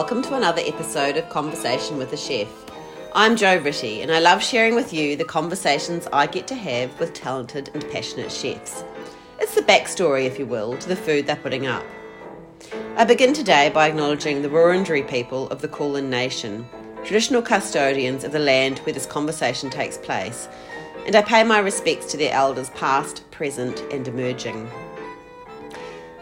welcome 0.00 0.22
to 0.22 0.34
another 0.34 0.62
episode 0.64 1.18
of 1.18 1.28
Conversation 1.28 1.98
with 1.98 2.10
a 2.14 2.16
Chef. 2.16 2.48
I'm 3.12 3.36
Jo 3.36 3.60
Rittey, 3.60 4.00
and 4.00 4.10
I 4.10 4.18
love 4.18 4.42
sharing 4.42 4.74
with 4.74 4.94
you 4.94 5.14
the 5.14 5.26
conversations 5.26 6.08
I 6.10 6.26
get 6.26 6.46
to 6.46 6.54
have 6.54 6.98
with 6.98 7.12
talented 7.12 7.68
and 7.74 7.86
passionate 7.90 8.32
chefs. 8.32 8.82
It's 9.40 9.54
the 9.54 9.60
backstory, 9.60 10.24
if 10.24 10.38
you 10.38 10.46
will, 10.46 10.74
to 10.78 10.88
the 10.88 10.96
food 10.96 11.26
they're 11.26 11.36
putting 11.36 11.66
up. 11.66 11.84
I 12.96 13.04
begin 13.04 13.34
today 13.34 13.68
by 13.68 13.88
acknowledging 13.88 14.40
the 14.40 14.48
Wurundjeri 14.48 15.06
people 15.06 15.50
of 15.50 15.60
the 15.60 15.68
Kulin 15.68 16.08
Nation, 16.08 16.66
traditional 17.04 17.42
custodians 17.42 18.24
of 18.24 18.32
the 18.32 18.38
land 18.38 18.78
where 18.78 18.94
this 18.94 19.04
conversation 19.04 19.68
takes 19.68 19.98
place, 19.98 20.48
and 21.04 21.14
I 21.14 21.20
pay 21.20 21.44
my 21.44 21.58
respects 21.58 22.10
to 22.12 22.16
their 22.16 22.32
elders 22.32 22.70
past, 22.70 23.30
present, 23.30 23.84
and 23.92 24.08
emerging. 24.08 24.66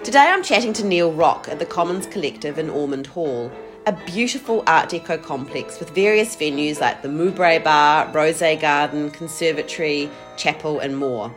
Today 0.02 0.26
I'm 0.30 0.42
chatting 0.42 0.72
to 0.72 0.84
Neil 0.84 1.12
Rock 1.12 1.48
at 1.48 1.60
the 1.60 1.66
Commons 1.66 2.06
Collective 2.06 2.58
in 2.58 2.70
Ormond 2.70 3.06
Hall, 3.06 3.52
a 3.88 3.92
beautiful 4.04 4.62
Art 4.66 4.90
Deco 4.90 5.22
complex 5.22 5.80
with 5.80 5.88
various 5.94 6.36
venues 6.36 6.78
like 6.78 7.00
the 7.00 7.08
Moubray 7.08 7.64
Bar, 7.64 8.12
Rose 8.12 8.40
Garden, 8.60 9.10
Conservatory, 9.10 10.10
Chapel, 10.36 10.80
and 10.80 10.94
more. 10.94 11.34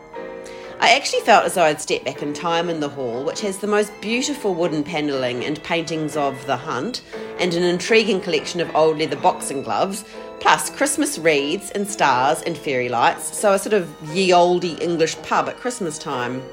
I 0.82 0.90
actually 0.90 1.22
felt 1.22 1.46
as 1.46 1.54
though 1.54 1.64
I'd 1.64 1.80
stepped 1.80 2.04
back 2.04 2.22
in 2.22 2.34
time 2.34 2.70
in 2.70 2.82
the 2.82 2.90
hall, 2.90 3.24
which 3.24 3.40
has 3.40 3.60
the 3.60 3.68
most 3.68 3.94
beautiful 4.02 4.54
wooden 4.54 4.84
panelling 4.84 5.46
and 5.46 5.64
paintings 5.64 6.18
of 6.18 6.46
The 6.46 6.58
Hunt, 6.58 7.04
and 7.40 7.54
an 7.54 7.64
intriguing 7.64 8.20
collection 8.20 8.60
of 8.60 8.76
old 8.76 8.98
leather 8.98 9.16
boxing 9.16 9.64
gloves, 9.64 10.04
plus 10.42 10.70
Christmas 10.70 11.18
wreaths 11.18 11.72
and 11.72 11.88
stars 11.88 12.42
and 12.42 12.58
fairy 12.58 12.90
lights, 12.90 13.34
so 13.34 13.54
a 13.54 13.60
sort 13.60 13.72
of 13.72 13.90
ye 14.14 14.34
olde 14.34 14.66
English 14.66 15.16
pub 15.22 15.48
at 15.48 15.56
Christmas 15.56 15.98
time. 15.98 16.44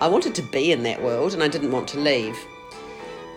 I 0.00 0.08
wanted 0.08 0.34
to 0.36 0.42
be 0.42 0.72
in 0.72 0.82
that 0.84 1.02
world 1.02 1.34
and 1.34 1.42
I 1.42 1.48
didn't 1.48 1.72
want 1.72 1.88
to 1.88 2.00
leave. 2.00 2.38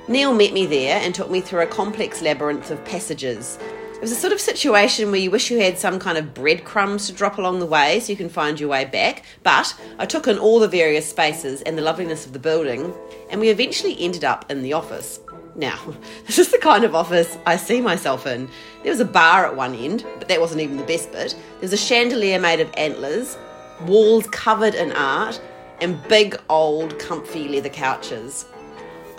Neil 0.09 0.33
met 0.33 0.53
me 0.53 0.65
there 0.65 0.99
and 0.99 1.13
took 1.13 1.29
me 1.29 1.39
through 1.39 1.61
a 1.61 1.67
complex 1.67 2.23
labyrinth 2.23 2.71
of 2.71 2.83
passages. 2.83 3.59
It 3.93 4.01
was 4.01 4.11
a 4.11 4.15
sort 4.15 4.33
of 4.33 4.41
situation 4.41 5.11
where 5.11 5.19
you 5.19 5.29
wish 5.29 5.51
you 5.51 5.59
had 5.59 5.77
some 5.77 5.99
kind 5.99 6.17
of 6.17 6.33
breadcrumbs 6.33 7.05
to 7.05 7.13
drop 7.13 7.37
along 7.37 7.59
the 7.59 7.67
way 7.67 7.99
so 7.99 8.11
you 8.11 8.17
can 8.17 8.27
find 8.27 8.59
your 8.59 8.69
way 8.69 8.85
back, 8.85 9.23
but 9.43 9.79
I 9.99 10.07
took 10.07 10.25
in 10.25 10.39
all 10.39 10.59
the 10.59 10.67
various 10.67 11.07
spaces 11.07 11.61
and 11.61 11.77
the 11.77 11.83
loveliness 11.83 12.25
of 12.25 12.33
the 12.33 12.39
building, 12.39 12.91
and 13.29 13.39
we 13.39 13.49
eventually 13.49 13.95
ended 13.99 14.23
up 14.23 14.49
in 14.49 14.63
the 14.63 14.73
office. 14.73 15.19
Now, 15.55 15.79
this 16.25 16.39
is 16.39 16.49
the 16.49 16.57
kind 16.57 16.85
of 16.85 16.95
office 16.95 17.37
I 17.45 17.57
see 17.57 17.79
myself 17.79 18.25
in. 18.25 18.49
There 18.81 18.91
was 18.91 19.01
a 19.01 19.05
bar 19.05 19.45
at 19.45 19.55
one 19.55 19.75
end, 19.75 20.03
but 20.17 20.27
that 20.27 20.41
wasn't 20.41 20.61
even 20.61 20.77
the 20.77 20.85
best 20.85 21.11
bit. 21.11 21.33
There 21.33 21.61
was 21.61 21.73
a 21.73 21.77
chandelier 21.77 22.39
made 22.39 22.61
of 22.61 22.73
antlers, 22.77 23.37
walls 23.81 24.25
covered 24.31 24.73
in 24.73 24.91
art, 24.91 25.39
and 25.81 26.01
big, 26.07 26.35
old, 26.49 26.97
comfy 26.97 27.47
leather 27.47 27.69
couches. 27.69 28.45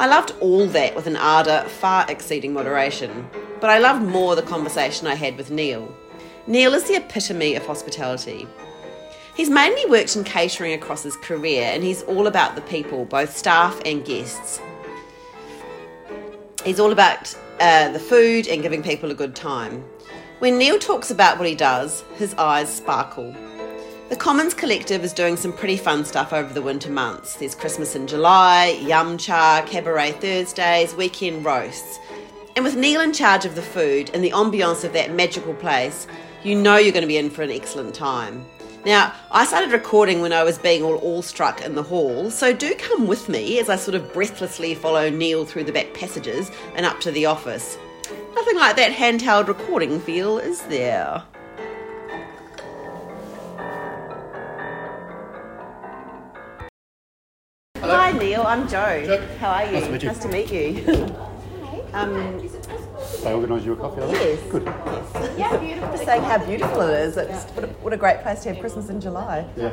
I 0.00 0.06
loved 0.06 0.32
all 0.40 0.66
that 0.68 0.96
with 0.96 1.06
an 1.06 1.16
ardour 1.16 1.68
far 1.68 2.06
exceeding 2.10 2.54
moderation, 2.54 3.28
but 3.60 3.68
I 3.68 3.76
loved 3.76 4.00
more 4.00 4.34
the 4.34 4.40
conversation 4.40 5.06
I 5.06 5.14
had 5.14 5.36
with 5.36 5.50
Neil. 5.50 5.94
Neil 6.46 6.72
is 6.72 6.84
the 6.84 6.96
epitome 6.96 7.54
of 7.54 7.66
hospitality. 7.66 8.46
He's 9.36 9.50
mainly 9.50 9.84
worked 9.90 10.16
in 10.16 10.24
catering 10.24 10.72
across 10.72 11.02
his 11.02 11.16
career, 11.16 11.64
and 11.64 11.82
he's 11.82 12.00
all 12.04 12.26
about 12.26 12.54
the 12.54 12.62
people, 12.62 13.04
both 13.04 13.36
staff 13.36 13.78
and 13.84 14.02
guests. 14.02 14.58
He's 16.64 16.80
all 16.80 16.92
about 16.92 17.36
uh, 17.60 17.90
the 17.90 17.98
food 17.98 18.48
and 18.48 18.62
giving 18.62 18.82
people 18.82 19.10
a 19.10 19.14
good 19.14 19.36
time. 19.36 19.84
When 20.38 20.56
Neil 20.56 20.78
talks 20.78 21.10
about 21.10 21.38
what 21.38 21.46
he 21.46 21.54
does, 21.54 22.04
his 22.14 22.32
eyes 22.36 22.74
sparkle. 22.74 23.36
The 24.11 24.16
Commons 24.16 24.55
Collective 24.55 25.05
is 25.05 25.12
doing 25.12 25.36
some 25.36 25.53
pretty 25.53 25.77
fun 25.77 26.05
stuff 26.05 26.33
over 26.33 26.53
the 26.53 26.61
winter 26.61 26.91
months. 26.91 27.36
There's 27.36 27.55
Christmas 27.55 27.94
in 27.94 28.08
July, 28.08 28.77
Yum 28.83 29.16
Cha, 29.16 29.64
Cabaret 29.64 30.11
Thursdays, 30.14 30.97
weekend 30.97 31.44
roasts. 31.44 32.00
And 32.56 32.65
with 32.65 32.75
Neil 32.75 33.03
in 33.03 33.12
charge 33.12 33.44
of 33.44 33.54
the 33.54 33.62
food 33.62 34.10
and 34.12 34.25
the 34.25 34.32
ambiance 34.32 34.82
of 34.82 34.93
that 34.94 35.15
magical 35.15 35.54
place, 35.54 36.09
you 36.43 36.56
know 36.56 36.76
you're 36.76 36.93
going 36.93 37.03
to 37.03 37.06
be 37.06 37.19
in 37.19 37.31
for 37.31 37.43
an 37.43 37.53
excellent 37.53 37.94
time. 37.94 38.44
Now, 38.84 39.15
I 39.31 39.47
started 39.47 39.70
recording 39.70 40.20
when 40.22 40.32
I 40.32 40.43
was 40.43 40.59
being 40.59 40.82
all 40.82 40.99
awestruck 41.04 41.62
in 41.62 41.76
the 41.76 41.82
hall, 41.84 42.32
so 42.32 42.53
do 42.53 42.75
come 42.75 43.06
with 43.06 43.28
me 43.28 43.60
as 43.60 43.69
I 43.69 43.76
sort 43.76 43.94
of 43.94 44.12
breathlessly 44.12 44.75
follow 44.75 45.09
Neil 45.09 45.44
through 45.44 45.65
the 45.65 45.72
back 45.72 45.94
passages 45.94 46.50
and 46.75 46.84
up 46.84 46.99
to 47.03 47.12
the 47.12 47.26
office. 47.26 47.78
Nothing 48.34 48.56
like 48.56 48.75
that 48.75 48.91
handheld 48.91 49.47
recording 49.47 50.00
feel, 50.00 50.38
is 50.38 50.62
there? 50.62 51.22
Hi 57.90 58.12
Neil, 58.12 58.42
I'm 58.42 58.68
Joe. 58.68 59.02
Jo. 59.04 59.26
How 59.38 59.50
are 59.50 59.66
you? 59.66 59.72
Nice 59.72 59.84
to 59.86 59.90
meet 59.92 60.02
you. 60.02 60.08
Nice 60.08 60.22
to 60.22 60.28
meet 60.28 60.50
you. 60.52 61.16
um, 61.92 62.48
They 63.24 63.32
organise 63.34 63.64
you 63.64 63.72
a 63.72 63.76
coffee, 63.76 64.00
yes. 64.12 64.40
Good. 64.50 64.64
Yeah, 65.36 65.56
beautiful. 65.56 65.90
Just 65.90 66.04
saying 66.04 66.22
how 66.22 66.38
beautiful 66.38 66.80
it 66.82 67.00
is. 67.00 67.16
It's, 67.16 67.44
what, 67.52 67.64
a, 67.64 67.68
what 67.84 67.92
a 67.92 67.96
great 67.96 68.20
place 68.22 68.42
to 68.44 68.50
have 68.50 68.60
Christmas 68.60 68.88
in 68.90 69.00
July. 69.00 69.44
Yeah, 69.56 69.72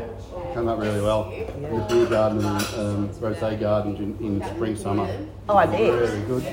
come 0.53 0.67
up 0.67 0.79
really 0.79 1.01
well. 1.01 1.29
The 1.29 1.85
beer 1.89 2.05
garden 2.07 2.39
and 2.43 2.63
um, 2.75 3.09
rosé 3.21 3.59
gardens 3.59 3.99
in, 3.99 4.17
in 4.25 4.43
spring, 4.55 4.75
summer. 4.75 5.07
Oh, 5.47 5.57
I 5.57 5.65
bet. 5.67 5.79
Really 5.93 6.21
good. 6.25 6.45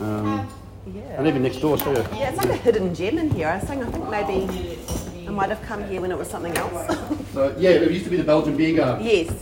Um, 0.00 0.48
Yeah. 0.86 1.00
and 1.18 1.26
even 1.26 1.42
next 1.42 1.58
door 1.60 1.76
too. 1.78 1.92
Yeah, 1.92 2.28
it's 2.30 2.38
like 2.38 2.50
a 2.50 2.56
hidden 2.56 2.94
gem 2.94 3.18
in 3.18 3.30
here. 3.30 3.48
I 3.48 3.56
was 3.58 3.66
saying, 3.68 3.82
I 3.82 3.90
think 3.90 4.08
maybe 4.10 4.78
I 5.26 5.30
might 5.30 5.48
have 5.50 5.62
come 5.62 5.82
here 5.88 6.00
when 6.00 6.10
it 6.10 6.18
was 6.18 6.28
something 6.28 6.54
else. 6.56 6.96
So 7.32 7.54
yeah, 7.58 7.70
it 7.70 7.90
used 7.90 8.04
to 8.04 8.10
be 8.10 8.16
the 8.18 8.24
Belgian 8.24 8.56
beer 8.56 8.76
garden. 8.76 9.04
yes. 9.06 9.32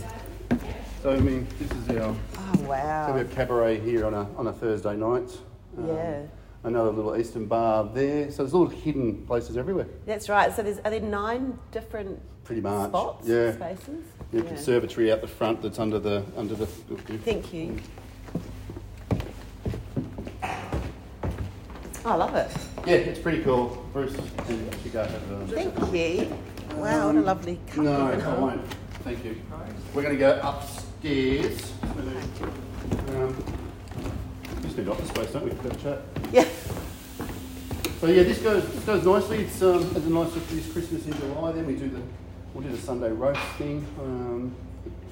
So 1.03 1.11
I 1.11 1.19
mean, 1.19 1.45
this 1.59 1.69
is 1.69 1.89
our. 2.01 2.15
Oh, 2.37 2.53
So 2.55 3.11
we 3.13 3.19
have 3.19 3.35
cabaret 3.35 3.77
here 3.81 4.05
on 4.05 4.13
a 4.13 4.25
on 4.37 4.47
a 4.47 4.53
Thursday 4.53 4.95
night. 4.95 5.37
Um, 5.77 5.87
Yeah. 5.87 6.21
Another 6.63 6.91
little 6.91 7.17
Eastern 7.17 7.45
bar 7.45 7.83
there. 7.93 8.31
So 8.31 8.43
there's 8.43 8.53
little 8.53 8.69
hidden 8.69 9.25
places 9.25 9.57
everywhere. 9.57 9.87
That's 10.05 10.29
right. 10.29 10.55
So 10.55 10.63
there's 10.63 10.79
are 10.79 10.91
there 10.91 11.01
nine 11.01 11.59
different 11.71 12.21
Pretty 12.45 12.61
much. 12.61 12.87
spots, 12.87 13.27
Yeah. 13.27 13.51
spaces? 13.51 14.05
The 14.31 14.43
conservatory 14.43 15.11
out 15.11 15.19
the 15.19 15.27
front 15.27 15.61
that's 15.61 15.77
under 15.77 15.99
the 15.99 16.23
under 16.37 16.55
the. 16.55 16.67
Thank 16.67 17.53
you. 17.53 17.75
Oh, 22.05 22.11
I 22.11 22.15
love 22.15 22.33
it. 22.35 22.49
Yeah, 22.87 22.95
it's 22.95 23.19
pretty 23.19 23.43
cool. 23.43 23.85
Bruce, 23.91 24.15
and 24.47 24.73
you 24.85 24.89
go 24.91 25.03
have 25.03 25.31
um, 25.33 25.47
Thank 25.47 25.93
you. 25.93 26.33
Wow, 26.77 27.07
what 27.07 27.15
a 27.17 27.19
lovely. 27.19 27.59
No. 27.75 27.91
I 28.07 28.39
won't. 28.39 28.61
Thank 29.03 29.25
you. 29.25 29.35
We're 29.93 30.01
going 30.01 30.15
to 30.15 30.19
go 30.19 30.39
upstairs. 31.03 31.73
Um, 33.09 33.35
just 34.61 34.77
need 34.77 34.87
office 34.87 35.09
space, 35.09 35.31
don't 35.31 35.43
we? 35.43 35.49
Have 35.51 35.65
a 35.65 35.75
chat. 35.75 36.01
Yeah. 36.31 36.47
So 37.99 38.07
yeah, 38.07 38.23
this 38.23 38.39
goes 38.39 38.67
this 38.73 38.83
goes 38.85 39.05
nicely. 39.05 39.43
It's 39.43 39.61
um, 39.61 39.83
has 39.93 40.05
a 40.05 40.09
nice 40.09 40.31
for 40.31 40.39
this 40.39 40.71
Christmas 40.71 41.05
in 41.05 41.13
July. 41.13 41.51
Then 41.51 41.67
we 41.67 41.75
do 41.75 41.89
the 41.89 42.01
we'll 42.53 42.63
do 42.63 42.69
the 42.69 42.77
Sunday 42.77 43.11
roast 43.11 43.39
thing 43.57 43.85
um, 43.99 44.55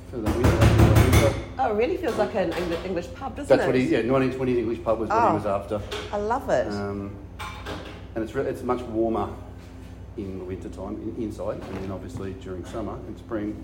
for 0.10 0.18
the 0.18 0.32
winter. 0.32 0.50
for. 0.50 1.36
Oh, 1.60 1.72
it 1.72 1.76
really 1.76 1.98
feels 1.98 2.18
like 2.18 2.36
an 2.36 2.54
English, 2.54 2.86
English 2.86 3.14
pub, 3.14 3.36
doesn't 3.36 3.54
it? 3.54 3.58
That's 3.58 3.64
it? 3.64 3.68
what 3.68 3.76
he 3.76 3.86
yeah 3.88 4.02
1920s 4.02 4.58
English 4.58 4.84
pub 4.84 5.00
was 5.00 5.10
what 5.10 5.18
Oh. 5.18 5.28
he 5.30 5.34
was 5.36 5.46
after. 5.46 5.82
I 6.12 6.18
love 6.18 6.50
it. 6.50 6.68
Um, 6.68 7.16
and 8.16 8.24
it's 8.24 8.34
re- 8.34 8.46
it's 8.46 8.64
much 8.64 8.82
warmer 8.82 9.30
in 10.18 10.40
the 10.40 10.46
winter 10.46 10.70
time 10.70 10.96
in, 10.96 11.24
inside, 11.24 11.62
and 11.62 11.78
then 11.78 11.92
obviously 11.92 12.34
during 12.34 12.66
summer 12.66 12.94
and 13.08 13.18
spring. 13.18 13.56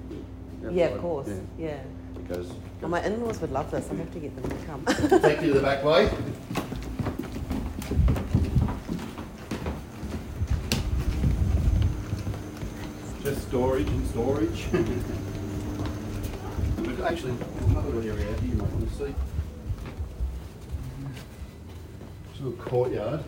yeah, 0.71 0.85
outside. 0.85 0.95
of 0.95 1.01
course. 1.01 1.27
Yeah. 1.27 1.67
Yeah. 1.67 1.79
Goes, 2.29 2.51
Well, 2.81 2.89
my 2.89 3.01
in-laws 3.03 3.39
would 3.39 3.51
love 3.51 3.71
this. 3.71 3.89
I 3.89 3.95
have 3.95 4.11
to 4.13 4.19
get 4.19 4.35
them 4.35 4.49
to 4.49 4.65
come. 4.65 4.85
Take 5.21 5.41
you 5.41 5.53
to 5.53 5.59
the 5.59 5.61
back 5.61 5.83
way. 5.83 6.09
Just 13.23 13.47
storage 13.49 13.87
and 13.87 14.07
storage. 14.07 14.67
We've 16.78 17.02
actually 17.03 17.34
another 17.67 17.90
little 17.90 18.09
area 18.11 18.25
here 18.25 18.49
you 18.49 18.55
might 18.55 18.72
want 18.72 18.90
to 18.90 18.96
see. 18.96 19.16
It's 22.31 22.40
a 22.40 22.43
little 22.43 22.63
courtyard. 22.63 23.23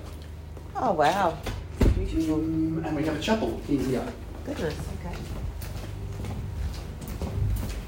oh 0.78 0.94
wow, 0.94 1.38
beautiful. 1.96 2.36
Um, 2.36 2.84
and 2.86 2.96
we 2.96 3.04
have 3.04 3.18
a 3.18 3.22
chapel 3.22 3.60
in 3.68 3.84
here, 3.86 4.14
Goodness. 4.46 4.76
Okay. 5.06 5.16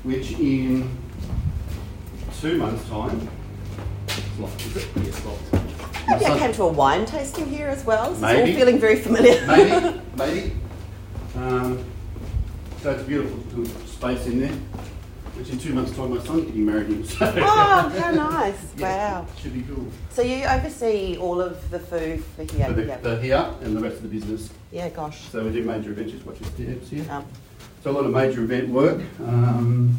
which 0.03 0.31
in 0.33 0.89
two 2.41 2.57
months' 2.57 2.87
time, 2.89 3.29
it's 4.07 4.39
locked, 4.39 4.65
is 4.65 4.77
it? 4.77 4.87
Yes, 5.03 5.25
locked. 5.25 5.53
Maybe 6.09 6.25
I 6.25 6.39
came 6.39 6.51
to 6.53 6.63
a 6.63 6.67
wine 6.67 7.05
tasting 7.05 7.45
here 7.47 7.67
as 7.67 7.85
well. 7.85 8.09
This 8.09 8.17
is 8.17 8.23
all 8.23 8.33
Maybe. 8.33 8.55
feeling 8.55 8.79
very 8.79 8.99
familiar. 8.99 9.45
maybe, 9.45 10.01
maybe. 10.17 10.53
Um, 11.35 11.85
so 12.81 12.91
it's 12.91 13.01
a 13.03 13.05
beautiful 13.05 13.37
little 13.59 13.73
space 13.85 14.25
in 14.25 14.39
there, 14.39 14.51
which 15.35 15.49
in 15.51 15.59
two 15.59 15.73
months' 15.73 15.95
time 15.95 16.13
my 16.15 16.21
son 16.23 16.43
getting 16.45 16.65
married 16.65 16.89
in. 16.89 17.03
So 17.05 17.17
oh, 17.37 17.41
how 17.41 18.11
nice! 18.11 18.57
Yeah, 18.75 19.19
Wow. 19.21 19.27
should 19.39 19.53
be 19.53 19.61
cool. 19.61 19.85
So 20.09 20.23
you 20.23 20.43
oversee 20.45 21.17
all 21.17 21.39
of 21.39 21.69
the 21.69 21.79
food 21.79 22.23
for 22.35 22.43
here? 22.43 22.65
For 22.65 22.73
the, 22.73 22.85
yeah. 22.87 22.97
the 22.97 23.21
here 23.21 23.53
and 23.61 23.77
the 23.77 23.81
rest 23.81 23.97
of 23.97 24.03
the 24.03 24.09
business. 24.09 24.49
yeah. 24.71 24.89
Gosh. 24.89 25.19
So 25.29 25.43
we 25.43 25.51
do 25.51 25.63
major 25.63 25.91
events, 25.91 26.13
just 26.13 26.25
watch 26.25 26.39
this 26.39 26.47
steps 26.49 26.89
here. 26.89 27.05
Um, 27.11 27.23
So 27.83 27.91
a 27.91 27.93
lot 27.93 28.05
of 28.05 28.11
major 28.11 28.41
event 28.43 28.69
work. 28.69 28.99
Um, 29.19 29.95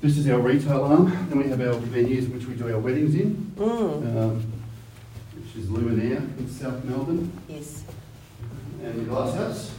this 0.00 0.16
is 0.18 0.28
our 0.28 0.38
retail 0.40 0.84
arm. 0.84 1.10
Then 1.28 1.38
we 1.38 1.48
have 1.48 1.60
our 1.60 1.74
venues 1.74 2.32
which 2.32 2.46
we 2.46 2.54
do 2.54 2.72
our 2.72 2.78
weddings 2.78 3.14
in. 3.14 3.52
mm, 3.56 4.16
Um, 4.16 4.42
which 5.36 5.56
is 5.64 5.68
Luminare 5.70 6.38
in 6.38 6.48
South 6.48 6.84
Melbourne, 6.84 7.30
Yes. 7.48 7.82
and 8.82 9.00
the 9.00 9.04
Glass 9.04 9.34
House. 9.34 9.70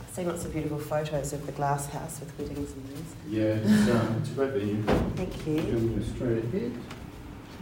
I've 0.00 0.14
seen 0.14 0.26
lots 0.28 0.44
of 0.44 0.52
beautiful 0.52 0.78
photos 0.78 1.32
of 1.32 1.46
the 1.46 1.52
glass 1.52 1.86
house 1.90 2.18
with 2.20 2.36
weddings 2.38 2.72
and 2.72 2.84
things. 2.88 3.14
Yeah, 3.28 3.42
it's, 3.62 3.90
um, 3.90 4.16
it's 4.20 4.30
a 4.30 4.32
great 4.34 4.50
venue. 4.52 4.82
Thank 5.14 5.46
you. 5.46 5.58
And 5.58 6.04
straight 6.04 6.38
ahead. 6.44 6.72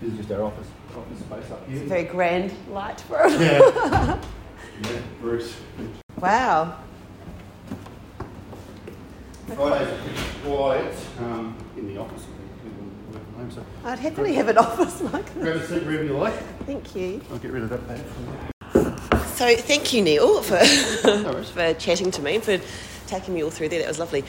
This 0.01 0.13
is 0.13 0.19
just 0.19 0.31
our 0.31 0.43
office, 0.43 0.67
office 0.97 1.19
space 1.21 1.51
up 1.51 1.67
here. 1.69 1.77
It's 1.77 1.85
a 1.87 1.89
very 1.89 2.05
grand 2.05 2.53
light 2.71 3.01
for 3.03 3.21
it. 3.27 3.41
Yeah. 3.41 4.19
yeah, 4.83 4.99
Bruce. 5.21 5.55
Wow. 6.21 6.79
Fridays 9.47 9.89
are 9.89 9.99
pretty 10.03 10.23
quiet 10.45 10.95
um, 11.21 11.57
in 11.77 11.89
the 11.89 11.99
office. 11.99 12.23
I 12.23 12.37
think 12.39 12.63
people 12.63 12.85
work 13.13 13.25
from 13.25 13.35
home, 13.35 13.51
so 13.51 13.65
I'd 13.85 13.99
happily 13.99 14.35
have 14.35 14.49
an 14.49 14.59
office 14.67 15.01
like 15.03 15.27
this. 15.35 15.43
grab 15.43 15.57
a 15.57 15.67
seat 15.67 15.85
wherever 15.85 16.05
you 16.05 16.17
like. 16.17 16.35
Thank 16.65 16.97
you. 16.97 17.21
I'll 17.31 17.39
get 17.39 17.53
rid 17.53 17.63
of 17.65 17.71
that 17.71 17.99
you. 17.99 19.25
So 19.37 19.55
thank 19.55 19.93
you, 19.93 20.03
Neil, 20.03 20.43
for 20.43 20.59
for 21.45 21.75
chatting 21.75 22.11
to 22.13 22.23
me, 22.23 22.39
for 22.39 22.59
taking 23.07 23.35
me 23.35 23.45
all 23.45 23.51
through 23.51 23.69
there. 23.69 23.81
That 23.81 23.89
was 23.89 23.99
lovely. 23.99 24.25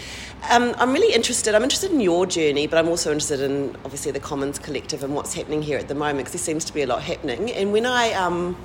Um, 0.50 0.76
I'm 0.78 0.92
really 0.94 1.14
interested. 1.14 1.56
I'm 1.56 1.64
interested 1.64 1.92
in 1.92 2.00
your 2.02 2.26
journey, 2.26 2.68
but 2.68 2.78
I'm 2.78 2.90
also 2.90 3.12
interested 3.12 3.40
in 3.42 3.76
obviously 3.86 4.12
the 4.12 4.20
Commons 4.20 4.60
Collective 4.60 5.04
and 5.04 5.16
what's 5.16 5.34
happening 5.34 5.62
here 5.62 5.78
at 5.78 5.88
the 5.88 5.96
moment 5.96 6.20
because 6.20 6.34
there 6.34 6.54
seems 6.54 6.66
to 6.66 6.74
be 6.74 6.82
a 6.82 6.88
lot 6.88 7.02
happening. 7.02 7.52
And 7.52 7.72
when 7.72 7.86
I 7.86 8.12
um, 8.14 8.58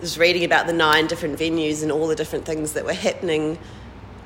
was 0.00 0.18
reading 0.18 0.44
about 0.44 0.66
the 0.66 0.72
nine 0.72 1.06
different 1.06 1.38
venues 1.38 1.82
and 1.82 1.92
all 1.92 2.06
the 2.06 2.16
different 2.16 2.44
things 2.44 2.72
that 2.72 2.84
were 2.84 2.94
happening 2.94 3.58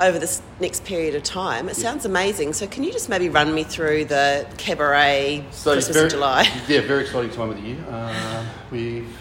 over 0.00 0.18
this 0.18 0.42
next 0.60 0.84
period 0.84 1.14
of 1.14 1.22
time, 1.22 1.68
it 1.68 1.76
sounds 1.76 2.04
amazing. 2.04 2.52
So 2.52 2.66
can 2.66 2.84
you 2.84 2.92
just 2.92 3.08
maybe 3.08 3.28
run 3.28 3.54
me 3.54 3.64
through 3.64 4.06
the 4.06 4.46
cabaret 4.58 5.44
So 5.50 5.72
Christmas 5.72 5.96
very, 5.96 6.10
July? 6.10 6.42
Yeah, 6.68 6.80
very 6.82 7.02
exciting 7.02 7.30
time 7.30 7.50
of 7.50 7.56
the 7.56 7.62
year. 7.62 7.84
Uh, 7.88 8.44
we've 8.70 9.18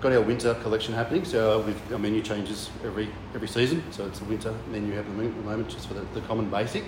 got 0.00 0.12
our 0.12 0.20
winter 0.20 0.54
collection 0.54 0.94
happening, 0.94 1.24
so 1.24 1.60
we've, 1.60 1.92
our 1.92 1.98
menu 1.98 2.22
changes 2.22 2.70
every 2.84 3.08
every 3.34 3.48
season. 3.48 3.82
So 3.92 4.06
it's 4.06 4.20
a 4.20 4.24
winter 4.24 4.54
menu 4.70 4.94
at 4.94 5.04
the 5.04 5.10
mo- 5.12 5.28
the 5.28 5.42
moment, 5.42 5.68
just 5.68 5.86
for 5.88 5.94
the, 5.94 6.02
the 6.14 6.20
common 6.22 6.50
basic, 6.50 6.84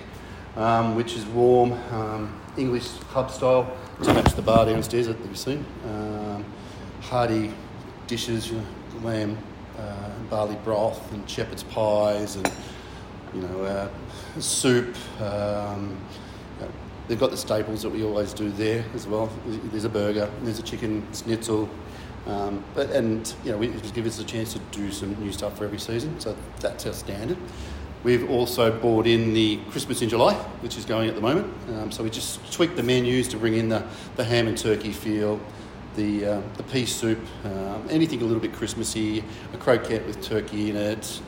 um, 0.55 0.95
which 0.95 1.15
is 1.15 1.25
warm 1.27 1.73
um, 1.93 2.41
English 2.57 2.89
pub 3.13 3.31
style 3.31 3.75
to 4.03 4.13
match 4.13 4.33
the 4.33 4.41
bar 4.41 4.65
downstairs 4.65 5.07
that 5.07 5.17
you've 5.25 5.37
seen. 5.37 5.65
Um, 5.85 6.45
hearty 7.01 7.51
dishes, 8.07 8.49
you 8.51 8.57
know, 8.57 8.65
lamb, 9.03 9.37
uh, 9.79 10.09
barley 10.29 10.57
broth, 10.63 11.11
and 11.13 11.29
shepherd's 11.29 11.63
pies, 11.63 12.35
and 12.35 12.51
you 13.33 13.41
know, 13.41 13.63
uh, 13.63 13.89
soup. 14.39 14.95
Um, 15.19 15.97
they've 17.07 17.19
got 17.19 17.31
the 17.31 17.37
staples 17.37 17.81
that 17.81 17.89
we 17.89 18.03
always 18.03 18.33
do 18.33 18.49
there 18.51 18.85
as 18.95 19.07
well. 19.07 19.29
There's 19.45 19.85
a 19.85 19.89
burger, 19.89 20.29
there's 20.43 20.59
a 20.59 20.63
chicken 20.63 21.05
schnitzel, 21.13 21.69
um, 22.25 22.63
but 22.73 22.89
and 22.91 23.33
you 23.43 23.51
know, 23.51 23.57
we 23.57 23.67
it 23.67 23.81
just 23.81 23.93
give 23.93 24.05
us 24.05 24.19
a 24.19 24.23
chance 24.23 24.53
to 24.53 24.59
do 24.71 24.91
some 24.91 25.13
new 25.21 25.31
stuff 25.31 25.57
for 25.57 25.65
every 25.65 25.79
season. 25.79 26.19
So 26.19 26.35
that's 26.59 26.85
our 26.85 26.93
standard. 26.93 27.37
We've 28.03 28.29
also 28.31 28.71
brought 28.79 29.05
in 29.05 29.33
the 29.33 29.59
Christmas 29.69 30.01
in 30.01 30.09
July, 30.09 30.33
which 30.61 30.77
is 30.77 30.85
going 30.85 31.07
at 31.07 31.15
the 31.15 31.21
moment. 31.21 31.53
Um, 31.69 31.91
so 31.91 32.03
we 32.03 32.09
just 32.09 32.51
tweaked 32.51 32.75
the 32.75 32.83
menus 32.83 33.27
to 33.27 33.37
bring 33.37 33.55
in 33.55 33.69
the, 33.69 33.85
the 34.15 34.23
ham 34.23 34.47
and 34.47 34.57
turkey 34.57 34.91
feel, 34.91 35.39
the 35.95 36.25
uh, 36.25 36.41
the 36.57 36.63
pea 36.63 36.85
soup, 36.85 37.19
um, 37.43 37.85
anything 37.89 38.21
a 38.21 38.25
little 38.25 38.41
bit 38.41 38.53
Christmassy, 38.53 39.23
a 39.53 39.57
croquette 39.57 40.05
with 40.07 40.21
turkey 40.21 40.69
in 40.69 40.77
it. 40.77 41.21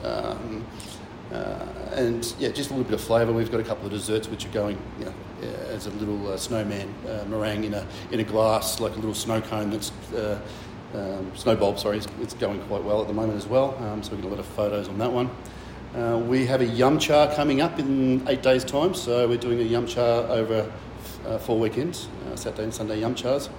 Uh, 1.33 1.65
and 1.95 2.35
yeah, 2.37 2.49
just 2.49 2.69
a 2.69 2.73
little 2.73 2.83
bit 2.83 2.93
of 2.93 3.01
flavour. 3.01 3.33
We've 3.33 3.51
got 3.51 3.59
a 3.59 3.63
couple 3.63 3.85
of 3.85 3.91
desserts 3.91 4.27
which 4.27 4.45
are 4.45 4.49
going, 4.49 4.77
you 4.99 5.05
know, 5.05 5.13
uh, 5.41 5.73
as 5.73 5.87
a 5.87 5.89
little 5.91 6.31
uh, 6.31 6.37
snowman 6.37 6.93
meringue 7.27 7.63
in 7.63 7.73
a 7.73 7.85
in 8.11 8.19
a 8.19 8.23
glass, 8.23 8.79
like 8.79 8.93
a 8.93 8.95
little 8.95 9.15
snow 9.15 9.41
cone 9.41 9.71
that's 9.71 9.91
um, 10.93 11.31
snow 11.35 11.55
bulb. 11.55 11.79
Sorry, 11.79 11.97
it's, 11.97 12.07
it's 12.21 12.33
going 12.35 12.61
quite 12.61 12.83
well 12.83 13.01
at 13.01 13.07
the 13.07 13.13
moment 13.13 13.37
as 13.37 13.47
well. 13.47 13.75
Um, 13.83 14.03
so 14.03 14.11
we 14.11 14.17
get 14.17 14.25
a 14.25 14.29
lot 14.29 14.39
of 14.39 14.45
photos 14.45 14.87
on 14.87 14.97
that 14.99 15.11
one. 15.11 15.29
Uh, 15.95 16.17
we 16.17 16.45
have 16.45 16.61
a 16.61 16.65
yum 16.65 16.97
cha 16.99 17.33
coming 17.35 17.61
up 17.61 17.79
in 17.79 18.27
eight 18.27 18.41
days' 18.41 18.63
time. 18.63 18.93
So 18.93 19.27
we're 19.27 19.37
doing 19.37 19.59
a 19.59 19.63
yum 19.63 19.87
cha 19.87 20.01
over 20.01 20.71
uh, 21.27 21.37
four 21.37 21.59
weekends, 21.59 22.07
uh, 22.27 22.35
Saturday 22.35 22.63
and 22.63 22.73
Sunday 22.73 22.99
yum 22.99 23.15
chas. 23.15 23.49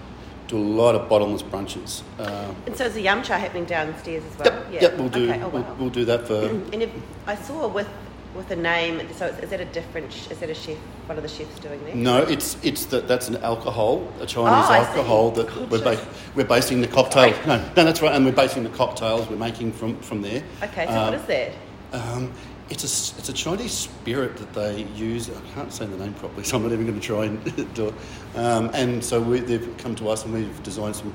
Do 0.55 0.61
a 0.61 0.62
lot 0.62 0.95
of 0.95 1.09
bottomless 1.09 1.43
brunches. 1.43 2.03
Um, 2.21 2.55
And 2.67 2.77
so 2.77 2.85
is 2.85 2.95
the 2.95 3.01
yum 3.01 3.25
cha 3.25 3.37
happening 3.39 3.65
downstairs 3.65 4.23
as 4.25 4.39
well? 4.39 4.65
yep, 4.71 4.83
yep, 4.83 4.97
we'll 4.97 5.09
do. 5.09 5.29
Okay. 5.29 5.43
Oh, 5.43 5.49
we'll, 5.49 5.77
we'll 5.81 5.91
do 5.91 6.05
that 6.05 6.29
for. 6.29 6.35
And 6.73 6.81
if, 6.83 6.91
I 7.27 7.35
saw 7.35 7.67
with 7.67 7.89
with 8.37 8.49
a 8.53 8.56
name. 8.56 9.01
So 9.15 9.27
is, 9.27 9.51
that 9.51 9.61
a 9.61 9.65
different? 9.65 10.15
Is 10.31 10.39
that 10.39 10.51
a 10.51 10.55
chef? 10.55 10.77
One 11.06 11.17
of 11.17 11.25
the 11.25 11.29
chefs 11.29 11.59
doing 11.59 11.83
there? 11.85 11.97
No, 11.97 12.19
it's 12.23 12.56
it's 12.62 12.87
that 12.87 13.09
that's 13.09 13.29
an 13.29 13.39
alcohol, 13.39 14.06
a 14.21 14.27
Chinese 14.27 14.69
Oh, 14.69 14.75
alcohol 14.75 15.31
that 15.33 15.71
we're, 15.71 15.83
ba- 15.83 16.06
we're 16.37 16.45
basing 16.47 16.81
the 16.81 16.87
cocktail. 16.89 17.33
Sorry. 17.33 17.47
No, 17.49 17.56
no, 17.77 17.85
that's 17.85 18.01
right, 18.01 18.15
and 18.15 18.25
we're 18.25 18.31
basing 18.45 18.62
the 18.62 18.71
cocktails 18.71 19.29
we're 19.29 19.37
making 19.49 19.73
from 19.73 19.99
from 20.03 20.23
there. 20.23 20.45
Okay. 20.62 20.87
So 20.87 20.93
Um, 20.93 21.05
what 21.11 21.15
is 21.15 21.27
that? 21.27 21.53
Um, 21.93 22.33
it's 22.70 22.82
a 22.82 23.19
it's 23.19 23.28
a 23.28 23.32
Chinese 23.32 23.72
spirit 23.72 24.37
that 24.38 24.52
they 24.55 24.82
use. 24.94 25.31
I 25.31 25.40
can't 25.55 25.72
say 25.72 25.87
the 25.87 25.96
name 25.96 26.14
properly, 26.14 26.44
so 26.44 26.56
I'm 26.56 26.62
not 26.62 26.72
even 26.72 26.87
going 26.87 27.00
to 27.00 27.06
try 27.06 27.26
and 27.26 27.75
do 27.75 27.88
it. 27.88 27.94
Um, 28.37 28.70
and 28.75 29.05
so 29.05 29.20
we, 29.20 29.40
they've 29.40 29.76
come 29.78 29.94
to 29.96 30.08
us 30.08 30.25
and 30.25 30.34
we've 30.34 30.62
designed 30.62 30.96
some 30.96 31.14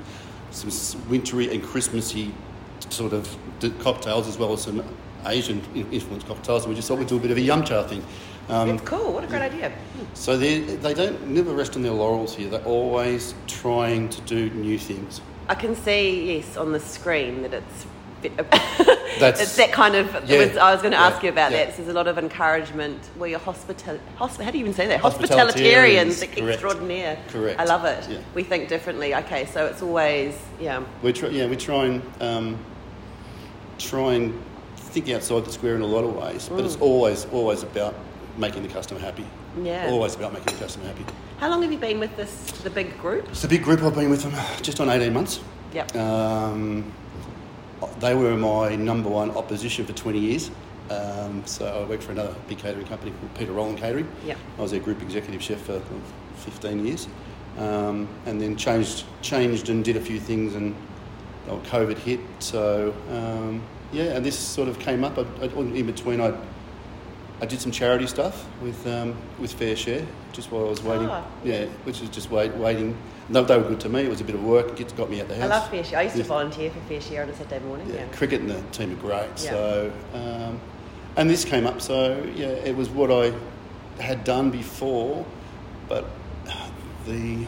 some 0.50 1.08
wintry 1.08 1.52
and 1.52 1.62
Christmassy 1.62 2.34
sort 2.88 3.12
of 3.12 3.36
cocktails 3.80 4.26
as 4.26 4.36
well 4.36 4.52
as 4.52 4.62
some 4.62 4.82
Asian 5.26 5.62
influenced 5.74 6.26
cocktails. 6.26 6.64
And 6.64 6.70
we 6.70 6.76
just 6.76 6.88
thought 6.88 6.98
we'd 6.98 7.08
do 7.08 7.16
a 7.16 7.20
bit 7.20 7.30
of 7.30 7.36
a 7.36 7.40
yum 7.40 7.64
cha 7.64 7.82
thing. 7.86 8.04
Um, 8.48 8.68
That's 8.68 8.82
cool. 8.82 9.12
What 9.12 9.22
a 9.22 9.28
great 9.28 9.42
idea. 9.42 9.72
so 10.14 10.36
they 10.36 10.60
they 10.60 10.94
don't 10.94 11.28
never 11.28 11.52
rest 11.52 11.76
on 11.76 11.82
their 11.82 11.92
laurels 11.92 12.34
here. 12.34 12.48
They're 12.48 12.64
always 12.64 13.34
trying 13.46 14.08
to 14.08 14.20
do 14.22 14.50
new 14.50 14.78
things. 14.78 15.20
I 15.48 15.54
can 15.54 15.74
see 15.74 16.36
yes 16.36 16.56
on 16.56 16.72
the 16.72 16.80
screen 16.80 17.42
that 17.42 17.54
it's. 17.54 17.86
That's- 19.18 19.42
it's 19.42 19.56
that 19.56 19.72
kind 19.72 19.94
of. 19.96 20.06
Yeah, 20.28 20.38
was, 20.46 20.56
I 20.56 20.72
was 20.72 20.82
going 20.82 20.92
to 20.92 20.98
yeah, 20.98 21.06
ask 21.06 21.22
you 21.22 21.30
about 21.30 21.52
yeah. 21.52 21.64
that. 21.64 21.70
So 21.74 21.82
there's 21.82 21.88
a 21.88 21.92
lot 21.92 22.06
of 22.06 22.18
encouragement. 22.18 22.98
Well, 23.16 23.28
you're 23.28 23.38
hospital. 23.38 23.98
Hosp- 24.18 24.40
how 24.40 24.50
do 24.50 24.58
you 24.58 24.64
even 24.64 24.74
say 24.74 24.86
that? 24.86 25.00
Hospitalitarians, 25.00 26.22
Hospitalitarians, 26.22 26.48
extraordinaire. 26.48 27.18
Correct, 27.28 27.58
I 27.60 27.64
love 27.64 27.84
it. 27.84 28.20
We 28.34 28.44
think 28.44 28.68
differently. 28.68 29.14
Okay, 29.14 29.46
so 29.46 29.66
it's 29.66 29.82
always 29.82 30.36
yeah. 30.60 30.82
We 31.02 31.12
try, 31.12 31.28
yeah, 31.30 31.46
we 31.46 31.56
try 31.56 31.86
and 31.86 32.02
um, 32.20 32.58
try 33.78 34.14
and 34.14 34.40
think 34.76 35.08
outside 35.10 35.44
the 35.44 35.52
square 35.52 35.74
in 35.76 35.82
a 35.82 35.86
lot 35.86 36.04
of 36.04 36.14
ways, 36.16 36.48
but 36.48 36.64
it's 36.64 36.76
always 36.76 37.26
always 37.26 37.62
about 37.62 37.94
making 38.36 38.62
the 38.62 38.68
customer 38.68 39.00
happy. 39.00 39.26
Yeah. 39.62 39.88
Always 39.90 40.14
about 40.14 40.32
making 40.32 40.54
the 40.54 40.64
customer 40.64 40.86
happy. 40.86 41.04
How 41.38 41.48
long 41.48 41.62
have 41.62 41.72
you 41.72 41.78
been 41.78 41.98
with 41.98 42.16
this 42.16 42.50
the 42.62 42.70
big 42.70 42.98
group? 42.98 43.28
It's 43.28 43.44
a 43.44 43.48
big 43.48 43.62
group. 43.62 43.82
I've 43.82 43.94
been 43.94 44.10
with 44.10 44.22
them 44.22 44.32
just 44.62 44.80
on 44.80 44.88
eighteen 44.88 45.12
months. 45.12 45.40
Yep. 45.72 45.96
Um, 45.96 46.92
they 47.98 48.14
were 48.14 48.36
my 48.36 48.76
number 48.76 49.08
one 49.08 49.30
opposition 49.32 49.86
for 49.86 49.92
20 49.92 50.18
years. 50.18 50.50
Um, 50.90 51.42
so 51.46 51.66
I 51.66 51.88
worked 51.88 52.02
for 52.02 52.12
another 52.12 52.34
big 52.48 52.58
catering 52.58 52.86
company 52.86 53.12
called 53.12 53.34
Peter 53.34 53.52
Rowland 53.52 53.78
Catering. 53.78 54.10
Yep. 54.26 54.38
I 54.58 54.60
was 54.60 54.72
their 54.72 54.80
group 54.80 55.00
executive 55.02 55.42
chef 55.42 55.60
for 55.60 55.80
15 56.36 56.84
years, 56.84 57.06
um, 57.58 58.08
and 58.26 58.40
then 58.40 58.56
changed 58.56 59.04
changed 59.22 59.68
and 59.68 59.84
did 59.84 59.96
a 59.96 60.00
few 60.00 60.18
things, 60.18 60.56
and 60.56 60.74
oh, 61.48 61.58
COVID 61.66 61.96
hit. 61.98 62.18
So 62.40 62.92
um, 63.08 63.62
yeah, 63.92 64.16
and 64.16 64.26
this 64.26 64.36
sort 64.36 64.68
of 64.68 64.80
came 64.80 65.04
up. 65.04 65.16
I, 65.16 65.22
I, 65.42 65.46
in 65.46 65.86
between, 65.86 66.20
I 66.20 66.34
I 67.40 67.46
did 67.46 67.60
some 67.60 67.72
charity 67.72 68.08
stuff 68.08 68.46
with 68.60 68.84
um, 68.88 69.16
with 69.38 69.58
FareShare, 69.58 70.04
just 70.32 70.50
while 70.50 70.66
I 70.66 70.70
was 70.70 70.82
waiting. 70.82 71.08
Ah. 71.08 71.24
Yeah, 71.44 71.66
which 71.84 72.02
is 72.02 72.08
just 72.08 72.30
wait, 72.32 72.52
waiting. 72.56 72.96
No, 73.30 73.44
they 73.44 73.56
were 73.56 73.62
good 73.68 73.80
to 73.80 73.88
me. 73.88 74.00
It 74.02 74.08
was 74.10 74.20
a 74.20 74.24
bit 74.24 74.34
of 74.34 74.42
work. 74.42 74.80
It 74.80 74.94
got 74.96 75.08
me 75.08 75.20
out 75.20 75.28
the 75.28 75.36
house. 75.36 75.44
I 75.44 75.46
love 75.46 75.70
FareShare. 75.70 75.98
I 75.98 76.02
used 76.02 76.16
to 76.16 76.24
volunteer 76.24 76.70
for 76.70 76.80
FareShare 76.92 77.22
on 77.22 77.28
a 77.28 77.36
Saturday 77.36 77.64
morning. 77.64 77.88
Yeah, 77.88 77.94
Yeah. 78.00 78.06
cricket 78.08 78.40
and 78.40 78.50
the 78.50 78.60
team 78.72 78.92
are 78.92 78.96
great. 78.96 79.28
Yeah. 79.44 79.50
So, 79.50 79.92
um, 80.14 80.60
and 81.16 81.30
this 81.30 81.44
came 81.44 81.64
up. 81.66 81.80
So 81.80 82.24
yeah, 82.34 82.48
it 82.48 82.76
was 82.76 82.88
what 82.90 83.10
I 83.12 83.32
had 84.02 84.24
done 84.24 84.50
before, 84.50 85.24
but 85.88 86.06
the 87.06 87.46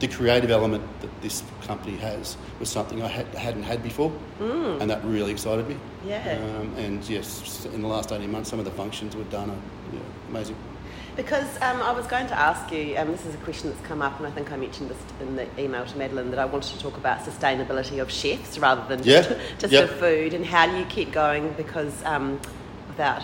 the 0.00 0.08
creative 0.08 0.50
element 0.50 0.82
that 1.00 1.22
this 1.22 1.42
company 1.62 1.96
has 1.96 2.36
was 2.58 2.68
something 2.68 3.00
I 3.02 3.06
had, 3.06 3.26
hadn't 3.34 3.62
had 3.62 3.82
before, 3.82 4.12
Mm. 4.40 4.80
and 4.80 4.90
that 4.90 5.02
really 5.04 5.30
excited 5.30 5.66
me. 5.68 5.76
Yeah. 6.06 6.36
Um, 6.58 6.74
and 6.76 7.08
yes, 7.08 7.64
in 7.72 7.80
the 7.80 7.88
last 7.88 8.12
eighteen 8.12 8.30
months, 8.32 8.50
some 8.50 8.58
of 8.58 8.64
the 8.64 8.70
functions 8.72 9.14
were 9.16 9.24
done 9.24 9.50
are 9.50 9.56
yeah, 9.94 10.00
amazing. 10.28 10.56
Because 11.16 11.46
um, 11.62 11.80
I 11.80 11.92
was 11.92 12.06
going 12.08 12.26
to 12.26 12.38
ask 12.38 12.72
you, 12.72 12.96
um, 12.96 13.12
this 13.12 13.24
is 13.24 13.34
a 13.34 13.38
question 13.38 13.70
that's 13.70 13.80
come 13.86 14.02
up, 14.02 14.18
and 14.18 14.26
I 14.26 14.30
think 14.32 14.50
I 14.50 14.56
mentioned 14.56 14.90
this 14.90 14.98
in 15.20 15.36
the 15.36 15.46
email 15.60 15.84
to 15.86 15.96
Madeline 15.96 16.30
that 16.30 16.40
I 16.40 16.44
wanted 16.44 16.72
to 16.74 16.78
talk 16.80 16.96
about 16.96 17.20
sustainability 17.20 18.00
of 18.02 18.10
chefs 18.10 18.58
rather 18.58 18.84
than 18.88 19.06
Yeah, 19.06 19.22
just, 19.22 19.40
just 19.60 19.72
yeah. 19.72 19.80
of 19.82 19.90
food, 19.92 20.34
and 20.34 20.44
how 20.44 20.66
do 20.66 20.76
you 20.76 20.84
keep 20.86 21.12
going? 21.12 21.52
Because 21.52 22.02
um, 22.04 22.40
without 22.88 23.22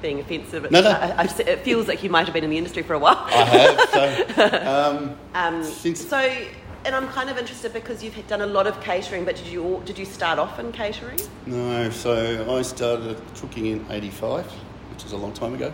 being 0.00 0.20
offensive, 0.20 0.70
No, 0.70 0.80
no. 0.80 0.90
I, 0.90 1.22
I, 1.22 1.24
it 1.24 1.60
feels 1.60 1.88
like 1.88 2.04
you 2.04 2.10
might 2.10 2.26
have 2.26 2.34
been 2.34 2.44
in 2.44 2.50
the 2.50 2.58
industry 2.58 2.84
for 2.84 2.94
a 2.94 2.98
while. 3.00 3.16
I 3.26 3.44
have. 3.44 4.28
So, 4.36 4.48
um, 4.68 5.16
Um, 5.34 5.64
Since- 5.64 6.06
so, 6.08 6.18
and 6.84 6.94
I'm 6.94 7.08
kind 7.08 7.30
of 7.30 7.38
interested 7.38 7.72
because 7.72 8.04
you've 8.04 8.26
done 8.28 8.42
a 8.42 8.46
lot 8.46 8.66
of 8.68 8.80
catering, 8.80 9.24
but 9.24 9.34
did 9.36 9.46
you 9.48 9.64
all, 9.64 9.80
did 9.80 9.98
you 9.98 10.04
start 10.04 10.38
off 10.38 10.60
in 10.60 10.70
catering? 10.70 11.18
No, 11.46 11.90
so 11.90 12.46
I 12.56 12.62
started 12.62 13.20
cooking 13.40 13.66
in 13.66 13.86
'85, 13.90 14.44
which 14.92 15.04
is 15.04 15.12
a 15.12 15.16
long 15.16 15.32
time 15.32 15.54
ago. 15.54 15.72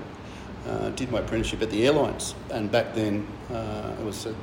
Uh, 0.67 0.91
did 0.91 1.11
my 1.11 1.21
apprenticeship 1.21 1.63
at 1.63 1.71
the 1.71 1.87
airlines, 1.87 2.35
and 2.51 2.71
back 2.71 2.95
then 2.95 3.27
uh, 3.51 3.95
it 3.99 4.05
was 4.05 4.27
a, 4.27 4.35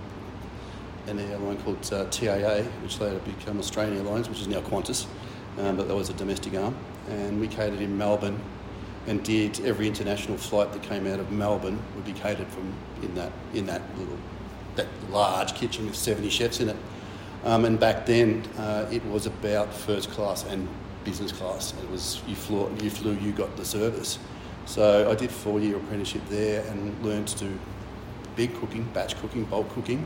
an 1.07 1.19
airline 1.19 1.57
called 1.61 1.77
uh, 1.93 2.05
TAA, 2.05 2.63
which 2.81 2.99
later 2.99 3.19
became 3.19 3.59
Australian 3.59 3.97
Airlines, 3.97 4.27
which 4.27 4.41
is 4.41 4.47
now 4.47 4.61
Qantas, 4.61 5.05
um, 5.59 5.77
but 5.77 5.87
that 5.87 5.95
was 5.95 6.09
a 6.09 6.13
domestic 6.13 6.55
arm. 6.55 6.75
And 7.09 7.39
we 7.39 7.47
catered 7.47 7.81
in 7.81 7.97
Melbourne 7.97 8.39
and 9.07 9.23
did 9.23 9.59
every 9.65 9.87
international 9.87 10.37
flight 10.37 10.73
that 10.73 10.83
came 10.83 11.07
out 11.07 11.19
of 11.19 11.31
Melbourne 11.31 11.79
would 11.95 12.05
be 12.05 12.13
catered 12.13 12.47
from 12.47 12.73
in 13.01 13.15
that 13.15 13.31
in 13.53 13.65
that 13.67 13.81
little 13.97 14.17
that 14.75 14.87
large 15.09 15.55
kitchen 15.55 15.85
with 15.85 15.95
70 15.95 16.29
chefs 16.29 16.59
in 16.59 16.69
it. 16.69 16.75
Um, 17.43 17.65
and 17.65 17.79
back 17.79 18.05
then, 18.05 18.43
uh, 18.57 18.87
it 18.91 19.03
was 19.05 19.25
about 19.25 19.73
first 19.73 20.11
class 20.11 20.43
and 20.45 20.67
business 21.03 21.31
class. 21.31 21.73
It 21.81 21.89
was 21.89 22.21
you 22.27 22.35
flew, 22.35 22.71
you 22.81 22.89
flew, 22.89 23.13
you 23.13 23.31
got 23.31 23.55
the 23.57 23.65
service. 23.65 24.19
So 24.67 25.09
I 25.09 25.15
did 25.15 25.31
four 25.31 25.59
year 25.59 25.77
apprenticeship 25.77 26.21
there 26.29 26.63
and 26.67 26.93
learned 27.03 27.27
to 27.29 27.45
do 27.45 27.59
big 28.35 28.53
cooking, 28.59 28.83
batch 28.93 29.19
cooking, 29.21 29.45
bulk 29.45 29.67
cooking, 29.69 30.05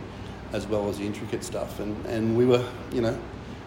as 0.54 0.66
well 0.68 0.88
as 0.88 0.98
the 1.00 1.06
intricate 1.06 1.44
stuff. 1.44 1.80
And 1.80 2.06
and 2.06 2.38
we 2.38 2.46
were, 2.46 2.64
you 2.94 3.02
know, 3.02 3.18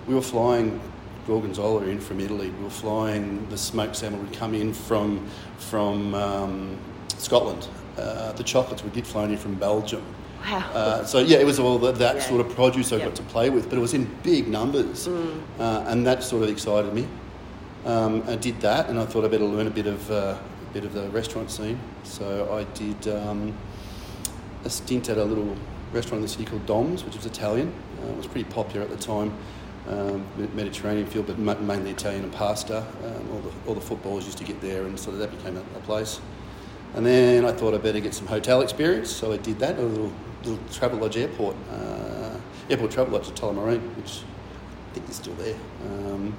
we 0.06 0.14
were 0.14 0.22
flying 0.22 0.80
gorgonzola 1.26 1.82
in 1.86 2.00
from 2.00 2.20
Italy. 2.20 2.50
We 2.50 2.64
were 2.64 2.70
flying 2.70 3.46
the 3.50 3.58
smoked 3.58 3.96
salmon 3.96 4.20
would 4.24 4.32
come 4.38 4.54
in 4.54 4.72
from 4.72 5.26
from 5.58 6.14
um, 6.14 6.78
Scotland. 7.18 7.66
Uh, 7.98 8.32
the 8.32 8.44
chocolates 8.44 8.82
would 8.84 8.92
get 8.92 9.06
flown 9.06 9.30
in 9.30 9.36
from 9.36 9.54
Belgium. 9.56 10.02
Wow. 10.44 10.58
Uh, 10.74 11.04
so 11.04 11.18
yeah, 11.20 11.38
it 11.38 11.46
was 11.46 11.58
all 11.58 11.78
that, 11.78 11.96
that 11.96 12.16
Yeah. 12.16 12.22
sort 12.22 12.40
of 12.40 12.54
produce 12.54 12.92
I 12.92 12.96
Yep. 12.96 13.04
got 13.06 13.14
to 13.16 13.22
play 13.22 13.50
with, 13.50 13.68
but 13.68 13.78
it 13.78 13.80
was 13.80 13.94
in 13.94 14.06
big 14.22 14.46
numbers, 14.48 15.08
Mm. 15.08 15.40
uh, 15.58 15.84
and 15.90 16.06
that 16.06 16.22
sort 16.22 16.42
of 16.42 16.48
excited 16.50 16.92
me. 16.92 17.06
Um, 17.86 18.22
I 18.28 18.36
did 18.36 18.60
that, 18.60 18.88
and 18.90 18.98
I 18.98 19.06
thought 19.06 19.24
I 19.24 19.28
better 19.28 19.44
learn 19.44 19.66
a 19.66 19.70
bit 19.70 19.86
of 19.86 20.10
uh, 20.10 20.34
bit 20.75 20.85
of 20.85 20.93
the 20.93 21.09
restaurant 21.11 21.50
scene. 21.50 21.78
So 22.02 22.52
I 22.52 22.64
did 22.76 23.07
um, 23.09 23.57
a 24.64 24.71
stint 24.71 25.09
at 25.09 25.16
a 25.16 25.25
little 25.25 25.57
restaurant 25.93 26.16
in 26.16 26.23
the 26.23 26.28
city 26.28 26.45
called 26.45 26.66
Dom's, 26.66 27.04
which 27.04 27.14
was 27.14 27.25
Italian. 27.25 27.73
Uh, 28.02 28.09
it 28.09 28.16
was 28.16 28.26
pretty 28.26 28.50
popular 28.50 28.85
at 28.85 28.90
the 28.90 28.97
time, 28.97 29.33
um, 29.88 30.26
Mediterranean 30.54 31.07
field, 31.07 31.28
but 31.28 31.38
ma- 31.38 31.54
mainly 31.54 31.93
Italian 31.93 32.25
and 32.25 32.33
pasta. 32.33 32.78
Um, 33.04 33.31
all 33.33 33.40
the 33.40 33.52
all 33.69 33.75
the 33.75 33.81
footballers 33.81 34.26
used 34.26 34.38
to 34.38 34.45
get 34.45 34.61
there, 34.61 34.85
and 34.85 34.99
of 34.99 35.19
that 35.19 35.31
became 35.31 35.57
a, 35.57 35.61
a 35.61 35.81
place. 35.83 36.21
And 36.95 37.07
then 37.07 37.45
I 37.45 37.52
thought 37.52 37.75
I'd 37.75 37.83
better 37.83 38.00
get 38.00 38.14
some 38.14 38.26
hotel 38.26 38.61
experience, 38.61 39.11
so 39.11 39.33
I 39.33 39.37
did 39.37 39.59
that 39.61 39.75
at 39.75 39.81
a 39.81 39.83
little, 39.83 40.12
little 40.45 40.59
Travelodge 40.71 41.16
airport, 41.16 41.57
uh, 41.73 42.37
airport 42.71 42.90
Travelodge 42.93 43.28
at 43.28 43.35
Tullamarine, 43.35 43.83
which 43.97 44.23
I 44.90 44.95
think 44.95 45.09
is 45.09 45.16
still 45.16 45.35
there. 45.35 45.57
Um, 45.87 46.37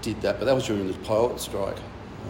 did 0.00 0.20
that, 0.22 0.38
but 0.38 0.44
that 0.46 0.54
was 0.54 0.66
during 0.66 0.86
the 0.86 0.94
pilot 0.98 1.40
strike, 1.40 1.78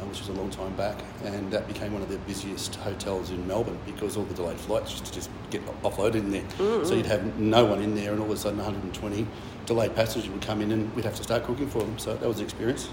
uh, 0.01 0.07
which 0.07 0.19
was 0.21 0.29
a 0.29 0.33
long 0.33 0.51
time 0.51 0.75
back, 0.77 0.99
and 1.25 1.51
that 1.51 1.67
became 1.69 1.93
one 1.93 2.03
of 2.03 2.09
the 2.09 2.19
busiest 2.19 2.77
hotels 2.77 3.31
in 3.31 3.47
Melbourne 3.47 3.79
because 3.87 4.17
all 4.17 4.25
the 4.25 4.35
delayed 4.35 4.59
flights 4.59 4.93
used 4.93 5.07
to 5.07 5.13
just 5.13 5.31
get 5.51 5.65
offloaded 5.83 6.17
in 6.17 6.31
there. 6.31 6.45
So 6.85 6.95
you'd 6.95 7.07
have 7.07 7.39
no 7.39 7.65
one 7.65 7.83
in 7.83 7.95
there, 7.95 8.13
and 8.13 8.21
all 8.21 8.27
of 8.27 8.33
a 8.33 8.37
sudden 8.37 8.59
120 8.59 9.27
delayed 9.67 9.95
passengers 9.95 10.31
would 10.31 10.43
come 10.43 10.61
in, 10.61 10.73
and 10.73 10.95
we'd 10.95 11.05
have 11.05 11.17
to 11.17 11.23
start 11.23 11.45
cooking 11.45 11.69
for 11.69 11.81
them. 11.81 11.99
So 11.99 12.15
that 12.15 12.27
was 12.27 12.39
the 12.39 12.45
experience. 12.45 12.89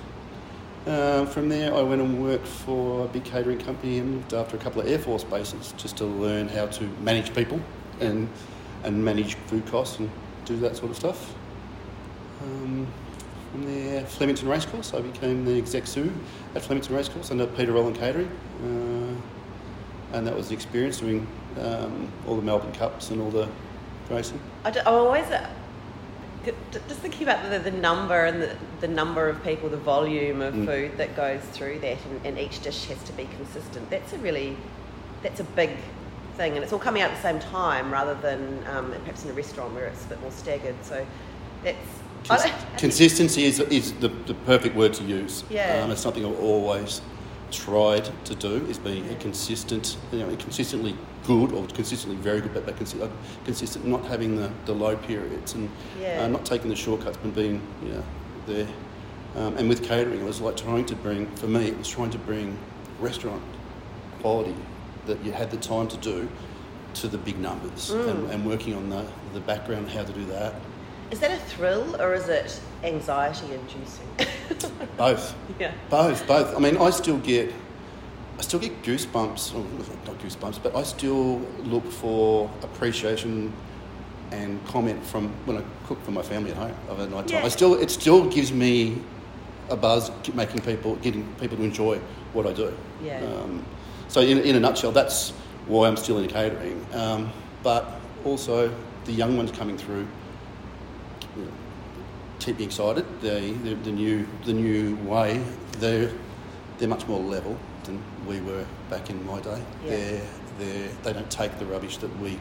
Uh, 0.88 1.25
from 1.25 1.50
there, 1.50 1.75
I 1.75 1.82
went 1.82 2.01
and 2.01 2.24
worked 2.24 2.48
for 2.48 3.06
a 3.06 3.08
big 3.08 3.24
catering 3.25 3.60
company 3.60 4.00
and 4.00 4.15
looked 4.18 4.34
after 4.34 4.56
a 4.56 4.60
couple 4.60 4.82
of 4.82 4.88
Air 4.88 4.98
Force 4.98 5.24
bases 5.24 5.74
just 5.77 5.98
to 5.98 6.06
learn 6.06 6.48
how 6.48 6.68
to 6.68 6.84
manage 7.01 7.34
people 7.36 7.60
and 8.00 8.29
and 8.84 9.03
manage 9.03 9.36
food 9.36 9.65
costs 9.68 10.00
and 10.00 10.10
do 10.46 10.56
that 10.58 10.77
sort 10.77 10.89
of 10.89 10.98
stuff. 10.98 11.36
Um, 12.41 12.88
from 13.51 13.65
there, 13.65 14.06
Flemington 14.06 14.48
Racecourse, 14.48 14.94
I 14.94 15.01
became 15.01 15.46
the 15.46 15.58
exec 15.58 15.88
sous 15.88 16.12
at 16.56 16.62
Flemington 16.62 16.96
Racecourse 16.96 17.32
under 17.32 17.48
Peter 17.48 17.72
Rowland 17.72 17.98
Catering, 17.98 18.29
uh, 18.63 20.15
and 20.15 20.27
that 20.27 20.36
was 20.36 20.50
the 20.50 20.53
experience 20.53 21.00
doing 21.00 21.27
um, 21.60 22.12
all 22.27 22.36
the 22.36 22.41
Melbourne 22.41 22.72
Cups 22.74 23.10
and 23.10 23.22
all 23.22 23.32
the 23.32 23.48
racing. 24.10 24.39
I 24.65 24.70
am 24.70 24.88
always 24.88 25.25
uh, 25.25 25.50
just 26.72 27.00
thinking 27.01 27.24
about 27.24 27.50
the, 27.50 27.60
the 27.60 27.75
number 27.77 28.25
and 28.25 28.41
the, 28.41 28.56
the 28.82 28.88
number 28.88 29.27
of 29.27 29.44
people, 29.44 29.70
the 29.70 29.77
volume 29.77 30.41
of 30.41 30.53
Mm. 30.53 30.65
food 30.65 30.98
that 30.98 31.15
goes 31.15 31.41
through 31.51 31.79
that, 31.79 31.98
and, 32.06 32.25
and 32.25 32.39
each 32.39 32.62
dish 32.62 32.86
has 32.86 33.01
to 33.03 33.13
be 33.13 33.25
consistent. 33.25 33.89
That's 33.89 34.13
a 34.13 34.18
really, 34.20 34.58
that's 35.24 35.39
a 35.39 35.44
big 35.44 35.72
thing, 36.38 36.53
and 36.53 36.63
it's 36.63 36.72
all 36.72 36.79
coming 36.79 37.01
out 37.01 37.12
at 37.12 37.18
the 37.18 37.22
same 37.22 37.39
time 37.39 37.91
rather 37.91 38.15
than 38.15 38.63
um, 38.68 38.91
perhaps 38.91 39.25
in 39.25 39.32
a 39.32 39.34
restaurant 39.34 39.74
where 39.74 39.86
it's 39.86 40.06
a 40.06 40.10
bit 40.10 40.22
more 40.22 40.32
staggered. 40.32 40.75
So 40.84 41.06
that's 41.63 41.77
I 41.77 41.99
Cons- 42.29 42.43
don't- 42.43 42.51
I 42.53 42.57
think- 42.57 42.77
consistency 42.79 43.43
is, 43.45 43.59
is 43.59 43.91
the, 43.93 44.07
the 44.07 44.33
perfect 44.45 44.75
word 44.75 44.93
to 44.93 45.03
use. 45.03 45.43
Yeah. 45.50 45.81
Um, 45.83 45.91
it's 45.91 46.01
something 46.01 46.25
I've 46.25 46.39
always 46.39 47.01
tried 47.51 48.09
to 48.25 48.36
do 48.36 48.65
is 48.69 48.77
be 48.77 49.03
a 49.09 49.15
consistent, 49.15 49.98
you 50.12 50.19
know, 50.19 50.36
consistently 50.38 50.95
good 51.25 51.51
or 51.51 51.65
consistently 51.67 52.15
very 52.21 52.41
good, 52.41 52.53
but, 52.53 52.65
but 52.65 52.77
consi- 52.77 53.01
uh, 53.01 53.07
consistent, 53.43 53.86
not 53.86 54.05
having 54.05 54.36
the, 54.36 54.50
the 54.65 54.74
low 54.74 54.95
periods 54.95 55.53
and 55.55 55.69
Yeah. 56.00 56.24
uh, 56.24 56.27
not 56.27 56.45
taking 56.45 56.69
the 56.69 56.75
shortcuts, 56.75 57.17
but 57.17 57.33
being 57.36 57.62
you 57.83 57.93
know, 57.93 58.03
there. 58.48 58.67
Um, 59.36 59.57
and 59.57 59.67
with 59.69 59.83
catering, 59.83 60.21
it 60.21 60.25
was 60.25 60.41
like 60.41 60.57
trying 60.57 60.86
to 60.86 60.95
bring, 60.95 61.27
for 61.36 61.48
me, 61.48 61.67
it 61.67 61.77
was 61.77 61.88
trying 61.89 62.09
to 62.12 62.17
bring 62.19 62.57
restaurant 63.00 63.41
quality 64.21 64.55
that 65.07 65.24
you 65.24 65.31
had 65.31 65.50
the 65.51 65.57
time 65.57 65.88
to 65.88 65.98
do 65.98 66.27
to 66.95 67.07
the 67.07 67.17
big 67.17 67.38
numbers 67.39 67.91
Mm. 67.91 68.09
and, 68.09 68.31
and 68.31 68.45
working 68.45 68.74
on 68.75 68.89
the, 68.89 69.05
the 69.33 69.39
background, 69.39 69.89
how 69.89 70.03
to 70.03 70.12
do 70.13 70.25
that. 70.25 70.53
Is 71.11 71.19
that 71.21 71.31
a 71.31 71.37
thrill 71.37 71.99
or 72.01 72.13
is 72.13 72.29
it 72.29 72.59
anxiety 72.83 73.53
inducing? 73.53 74.07
Both. 74.97 75.35
yeah. 75.59 75.73
Both, 75.89 76.27
both. 76.27 76.55
I 76.55 76.59
mean, 76.59 76.77
I 76.77 76.89
still 76.89 77.17
get, 77.17 77.53
I 78.37 78.41
still 78.41 78.59
get 78.59 78.83
goosebumps. 78.83 79.53
Not 80.05 80.19
goosebumps, 80.19 80.61
but 80.61 80.75
I 80.75 80.83
still 80.83 81.39
look 81.63 81.89
for 81.91 82.51
appreciation 82.61 83.53
and 84.31 84.63
comment 84.65 85.03
from 85.03 85.29
when 85.45 85.57
I 85.57 85.63
cook 85.87 86.03
for 86.03 86.11
my 86.11 86.21
family 86.21 86.51
at 86.51 86.57
home 86.57 86.75
of 86.89 86.99
at 86.99 87.09
night 87.09 87.27
time. 87.27 87.39
Yeah. 87.39 87.45
I 87.45 87.49
still, 87.49 87.75
it 87.75 87.89
still 87.89 88.29
gives 88.29 88.51
me 88.51 89.01
a 89.69 89.75
buzz, 89.75 90.11
making 90.33 90.61
people, 90.61 90.95
getting 90.97 91.23
people 91.35 91.57
to 91.57 91.63
enjoy 91.63 91.97
what 92.33 92.45
I 92.45 92.53
do. 92.53 92.75
Yeah. 93.03 93.21
Um, 93.21 93.65
so 94.07 94.21
in, 94.21 94.39
in 94.39 94.55
a 94.55 94.59
nutshell, 94.59 94.91
that's 94.91 95.31
why 95.67 95.87
I'm 95.87 95.97
still 95.97 96.19
in 96.19 96.27
catering. 96.27 96.85
Um, 96.93 97.31
but 97.63 97.99
also 98.25 98.73
the 99.05 99.11
young 99.11 99.37
ones 99.37 99.51
coming 99.51 99.77
through 99.77 100.07
keep 102.39 102.58
me 102.58 102.65
excited. 102.65 103.05
The, 103.22 103.51
the, 103.63 103.75
the 103.75 103.91
new 103.91 104.27
the 104.46 104.53
new 104.53 104.96
way 104.98 105.43
they're 105.79 106.12
they're 106.77 106.88
much 106.88 107.08
more 107.08 107.19
level 107.19 107.58
than 107.84 108.01
we 108.27 108.39
were 108.41 108.65
back 108.89 109.10
in 109.10 109.25
my 109.25 109.39
day. 109.41 109.62
Yeah. 109.84 109.89
They're, 109.89 110.22
they're, 110.60 110.88
they 111.03 111.13
don't 111.13 111.29
take 111.31 111.58
the 111.60 111.65
rubbish 111.65 111.98
that 111.98 112.19
we. 112.19 112.39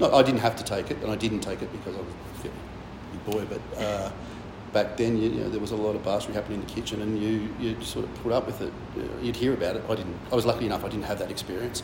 No, 0.00 0.12
I 0.12 0.22
didn't 0.22 0.40
have 0.40 0.56
to 0.56 0.64
take 0.64 0.90
it, 0.90 0.96
and 1.02 1.10
I 1.12 1.16
didn't 1.16 1.40
take 1.40 1.62
it 1.62 1.70
because 1.72 1.94
I 1.94 2.00
was 2.00 2.08
a 2.40 2.42
big 2.42 3.24
boy. 3.26 3.44
But 3.44 3.80
uh, 3.82 4.10
back 4.72 4.96
then, 4.96 5.16
you, 5.16 5.30
you 5.30 5.40
know, 5.42 5.48
there 5.50 5.60
was 5.60 5.70
a 5.70 5.76
lot 5.76 5.94
of 5.94 6.02
bastardy 6.02 6.34
happening 6.34 6.60
in 6.60 6.66
the 6.66 6.72
kitchen, 6.72 7.02
and 7.02 7.20
you 7.22 7.48
you 7.60 7.80
sort 7.82 8.04
of 8.06 8.14
put 8.22 8.32
up 8.32 8.46
with 8.46 8.60
it. 8.62 8.72
Uh, 8.96 9.02
You'd 9.22 9.36
hear 9.36 9.52
about 9.54 9.76
it. 9.76 9.82
I 9.88 9.94
didn't. 9.94 10.16
I 10.30 10.34
was 10.34 10.46
lucky 10.46 10.66
enough. 10.66 10.84
I 10.84 10.88
didn't 10.88 11.04
have 11.04 11.18
that 11.18 11.30
experience. 11.30 11.82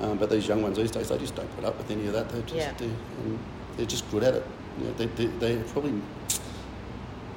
Um, 0.00 0.18
but 0.18 0.28
these 0.28 0.46
young 0.46 0.62
ones 0.62 0.76
these 0.76 0.90
days, 0.90 1.08
they 1.08 1.16
just 1.18 1.34
don't 1.34 1.50
put 1.56 1.64
up 1.64 1.78
with 1.78 1.90
any 1.90 2.06
of 2.06 2.12
that. 2.12 2.28
They're 2.28 2.42
just 2.42 2.54
Yeah. 2.54 2.72
they're, 2.76 2.88
and 3.24 3.38
they're 3.76 3.86
just 3.86 4.08
good 4.10 4.22
at 4.22 4.34
it. 4.34 4.44
You 4.78 4.84
know, 4.84 4.92
they, 4.92 5.06
they, 5.06 5.26
they're 5.38 5.64
probably 5.64 5.94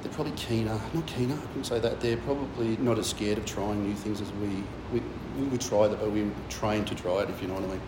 they're 0.02 0.12
probably 0.12 0.32
keener, 0.32 0.78
not 0.94 1.06
keener, 1.06 1.34
I 1.34 1.46
couldn't 1.48 1.64
say 1.64 1.78
that. 1.78 2.00
They're 2.00 2.16
probably 2.18 2.76
not 2.78 2.98
as 2.98 3.08
scared 3.08 3.38
of 3.38 3.44
trying 3.46 3.84
new 3.86 3.94
things 3.94 4.20
as 4.20 4.32
we, 4.34 4.48
we, 4.92 5.02
we 5.38 5.46
would 5.46 5.60
try 5.60 5.88
that, 5.88 6.00
but 6.00 6.10
we 6.10 6.24
were 6.24 6.30
trained 6.48 6.86
to 6.88 6.94
try 6.94 7.22
it, 7.22 7.30
if 7.30 7.40
you 7.42 7.48
know 7.48 7.54
what 7.54 7.64
I 7.64 7.68
mean. 7.68 7.80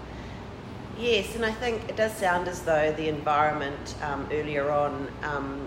Yes, 0.99 1.35
and 1.35 1.45
I 1.45 1.53
think 1.53 1.89
it 1.89 1.97
does 1.97 2.13
sound 2.13 2.49
as 2.49 2.61
though 2.63 2.93
the 2.93 3.09
environment 3.09 3.95
um, 4.03 4.29
earlier 4.31 4.71
on, 4.71 5.09
um, 5.23 5.67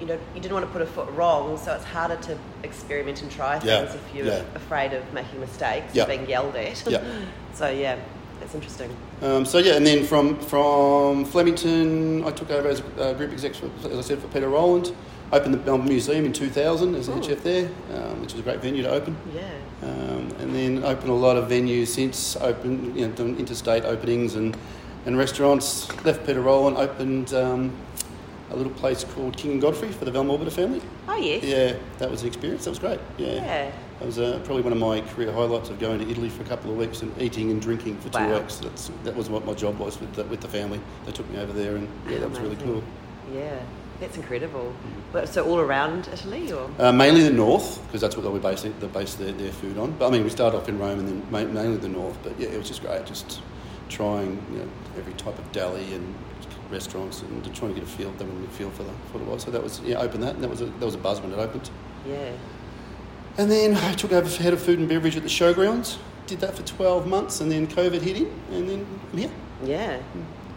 you 0.00 0.06
know, 0.06 0.18
you 0.34 0.40
didn't 0.40 0.54
want 0.54 0.64
to 0.64 0.72
put 0.72 0.82
a 0.82 0.86
foot 0.86 1.08
wrong, 1.10 1.58
so 1.58 1.74
it's 1.74 1.84
harder 1.84 2.16
to 2.16 2.38
experiment 2.62 3.22
and 3.22 3.30
try 3.30 3.54
Yeah, 3.62 3.84
things 3.86 3.94
if 3.94 4.14
you're 4.14 4.26
yeah. 4.26 4.42
afraid 4.54 4.92
of 4.94 5.10
making 5.12 5.40
mistakes 5.40 5.94
Yeah. 5.94 6.04
or 6.04 6.06
being 6.06 6.28
yelled 6.28 6.56
at. 6.56 6.86
Yeah. 6.86 7.02
so 7.54 7.68
yeah, 7.68 7.98
that's 8.40 8.54
interesting. 8.54 8.94
Um, 9.22 9.44
so 9.44 9.58
yeah, 9.58 9.76
and 9.76 9.86
then 9.86 10.04
from 10.04 10.38
from 10.40 11.24
Flemington, 11.26 12.24
I 12.24 12.30
took 12.30 12.50
over 12.50 12.68
as 12.68 12.82
uh, 12.98 13.12
group 13.14 13.32
exec, 13.32 13.52
as 13.84 13.98
I 13.98 14.00
said, 14.00 14.18
for 14.18 14.28
Peter 14.28 14.48
Rowland. 14.48 14.92
Opened 15.32 15.54
the 15.54 15.58
Melbourne 15.58 15.88
Museum 15.88 16.24
in 16.24 16.32
2000 16.32 16.94
as 16.94 17.08
Oh. 17.08 17.20
chef 17.20 17.42
there, 17.42 17.68
um, 17.92 18.20
which 18.20 18.32
was 18.32 18.40
a 18.40 18.42
great 18.42 18.60
venue 18.62 18.82
to 18.84 18.90
open. 18.90 19.16
Yeah. 19.34 19.42
Um, 19.82 20.28
and 20.40 20.54
then 20.54 20.84
opened 20.84 21.10
a 21.10 21.14
lot 21.14 21.36
of 21.36 21.48
venues 21.50 21.88
since, 21.88 22.36
opened, 22.36 22.96
you 22.96 23.06
know, 23.06 23.12
done 23.12 23.36
interstate 23.38 23.84
openings 23.84 24.36
and, 24.36 24.56
and 25.04 25.18
restaurants. 25.18 25.88
Left 26.04 26.24
Peter 26.24 26.40
Rowland, 26.40 26.76
opened 26.76 27.34
um, 27.34 27.72
a 28.52 28.56
little 28.56 28.72
place 28.72 29.02
called 29.02 29.36
King 29.36 29.52
and 29.52 29.62
Godfree 29.62 29.92
for 29.92 30.04
the 30.04 30.12
Valmorbida 30.12 30.52
family. 30.52 30.80
Oh 31.08 31.16
yes. 31.16 31.42
Yeah, 31.42 31.74
that 31.98 32.08
was 32.10 32.22
an 32.22 32.28
experience. 32.28 32.64
That 32.64 32.70
was 32.70 32.78
great. 32.78 33.00
Yeah. 33.18 33.34
Yeah. 33.34 33.70
That 33.98 34.06
was 34.06 34.18
uh, 34.20 34.40
probably 34.44 34.62
one 34.62 34.72
of 34.74 34.78
my 34.78 35.00
career 35.00 35.32
highlights 35.32 35.70
of 35.70 35.80
going 35.80 35.98
to 36.00 36.08
Italy 36.08 36.28
for 36.28 36.42
a 36.42 36.46
couple 36.46 36.70
of 36.70 36.76
weeks 36.76 37.02
and 37.02 37.10
eating 37.20 37.50
and 37.50 37.60
drinking 37.60 37.96
for 37.98 38.10
two 38.10 38.18
Wow. 38.18 38.38
weeks. 38.38 38.58
That's, 38.58 38.90
that 39.04 39.16
was 39.16 39.28
what 39.28 39.44
my 39.44 39.54
job 39.54 39.78
was 39.78 39.98
with 40.00 40.12
the, 40.14 40.22
with 40.24 40.40
the 40.40 40.48
family. 40.48 40.80
They 41.04 41.12
took 41.12 41.28
me 41.30 41.38
over 41.40 41.52
there 41.52 41.74
and 41.76 41.88
yeah, 42.08 42.18
that 42.18 42.30
was 42.30 42.38
really 42.38 42.56
cool. 42.56 42.82
Yeah, 43.34 43.58
that's 44.00 44.16
incredible. 44.16 44.74
But, 45.12 45.28
so 45.28 45.46
all 45.46 45.60
around 45.60 46.08
Italy, 46.12 46.52
or 46.52 46.70
Uh, 46.78 46.92
mainly 46.92 47.22
the 47.22 47.30
north, 47.30 47.82
because 47.86 48.00
that's 48.00 48.16
what 48.16 48.22
they 48.22 48.28
were 48.28 48.38
basing 48.38 48.74
they 48.80 48.86
based 48.88 49.18
their, 49.18 49.32
their 49.32 49.52
food 49.52 49.78
on. 49.78 49.92
But 49.92 50.08
I 50.08 50.10
mean, 50.10 50.24
we 50.24 50.30
started 50.30 50.56
off 50.56 50.68
in 50.68 50.78
Rome 50.78 50.98
and 50.98 51.08
then 51.08 51.26
ma- 51.30 51.52
mainly 51.52 51.76
the 51.78 51.88
north. 51.88 52.18
But 52.22 52.38
yeah, 52.38 52.48
it 52.48 52.58
was 52.58 52.68
just 52.68 52.82
great, 52.82 53.04
just 53.06 53.40
trying 53.88 54.42
you 54.52 54.58
know, 54.58 54.68
every 54.98 55.14
type 55.14 55.38
of 55.38 55.50
deli 55.52 55.94
and 55.94 56.14
restaurants 56.70 57.22
and 57.22 57.54
trying 57.54 57.74
to 57.74 57.80
get 57.80 57.88
a 57.88 57.92
feel, 57.92 58.10
them 58.12 58.44
a 58.44 58.52
feel 58.52 58.70
for 58.70 58.82
the 58.82 58.92
for 59.12 59.18
the 59.18 59.24
was. 59.24 59.44
So 59.44 59.50
that 59.50 59.62
was 59.62 59.80
yeah, 59.80 59.98
opened 59.98 60.22
that, 60.24 60.34
and 60.34 60.44
that 60.44 60.50
was 60.50 60.60
a, 60.60 60.66
that 60.66 60.84
was 60.84 60.94
a 60.94 60.98
buzz 60.98 61.20
when 61.20 61.32
it 61.32 61.38
opened. 61.38 61.70
Yeah. 62.06 62.32
And 63.38 63.50
then 63.50 63.76
I 63.76 63.92
took 63.92 64.12
over 64.12 64.28
head 64.42 64.52
of 64.52 64.62
food 64.62 64.78
and 64.78 64.88
beverage 64.88 65.16
at 65.16 65.22
the 65.22 65.28
showgrounds. 65.28 65.98
Did 66.26 66.40
that 66.40 66.56
for 66.56 66.62
12 66.62 67.06
months, 67.06 67.40
and 67.40 67.50
then 67.52 67.66
COVID 67.66 68.00
hit 68.00 68.16
in, 68.16 68.32
and 68.50 68.68
then 68.68 68.86
I'm 69.12 69.18
here. 69.18 69.30
Yeah. 69.62 70.00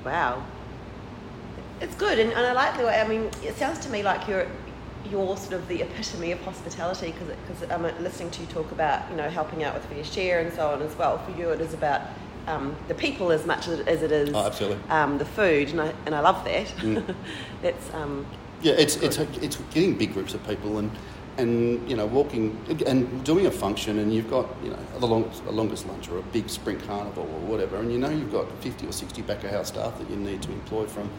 Wow. 0.04 0.44
It's 1.82 1.96
good, 1.96 2.20
and, 2.20 2.32
and 2.32 2.46
I 2.46 2.54
like 2.54 2.78
the 2.78 2.84
way. 2.86 3.00
I 3.00 3.08
mean, 3.08 3.30
it 3.44 3.56
sounds 3.58 3.80
to 3.80 3.90
me 3.90 4.04
like 4.04 4.28
you're 4.28 4.48
you're 5.10 5.38
sort 5.38 5.54
of 5.54 5.68
the 5.70 5.82
epitome 5.82 6.32
of 6.34 6.42
hospitality 6.42 7.12
because 7.14 7.36
because 7.48 7.72
I'm 7.72 7.84
listening 8.04 8.32
to 8.32 8.42
you 8.42 8.48
talk 8.48 8.72
about 8.72 9.10
you 9.10 9.16
know 9.16 9.30
helping 9.30 9.64
out 9.64 9.74
with 9.74 9.90
FareShare 9.90 10.42
and 10.42 10.54
so 10.54 10.70
on 10.70 10.82
as 10.82 10.96
well. 10.98 11.18
For 11.20 11.32
you, 11.40 11.50
it 11.52 11.62
is 11.62 11.74
about 11.74 12.02
um, 12.48 12.76
the 12.88 12.96
people 12.96 13.32
as 13.32 13.46
much 13.46 13.68
as 13.68 14.02
it 14.04 14.12
is 14.12 14.34
Oh, 14.34 14.46
absolutely. 14.46 14.80
um, 14.90 15.18
the 15.18 15.26
food, 15.26 15.70
and 15.70 15.82
I 15.82 15.94
and 16.06 16.14
I 16.16 16.20
love 16.20 16.44
that. 16.46 16.68
Mm. 16.68 17.16
That's 17.62 17.94
um, 17.94 18.26
Yeah, 18.62 18.74
it's 18.74 18.98
it's 18.98 19.18
it's 19.18 19.56
getting 19.74 19.98
big 19.98 20.14
groups 20.14 20.34
of 20.34 20.46
people 20.46 20.80
and 20.80 20.92
and 21.38 21.90
you 21.90 21.96
know 21.96 22.06
walking 22.06 22.58
and 22.86 23.24
doing 23.24 23.46
a 23.46 23.52
function 23.52 24.00
and 24.00 24.14
you've 24.14 24.30
got 24.30 24.46
you 24.62 24.72
know 24.72 24.80
the 25.00 25.06
long, 25.08 25.32
a 25.48 25.52
longest 25.52 25.88
lunch 25.88 26.10
or 26.10 26.18
a 26.18 26.22
big 26.34 26.50
spring 26.50 26.78
carnival 26.82 27.24
or 27.24 27.40
whatever 27.48 27.78
and 27.78 27.94
you 27.94 27.98
know 27.98 28.10
you've 28.10 28.32
got 28.32 28.52
50 28.62 28.88
or 28.88 28.92
60 28.92 29.22
back 29.22 29.46
of 29.46 29.52
house 29.52 29.70
staff 29.70 29.98
that 30.00 30.10
you 30.10 30.18
need 30.18 30.42
to 30.42 30.52
employ 30.52 30.86
from 30.86 31.10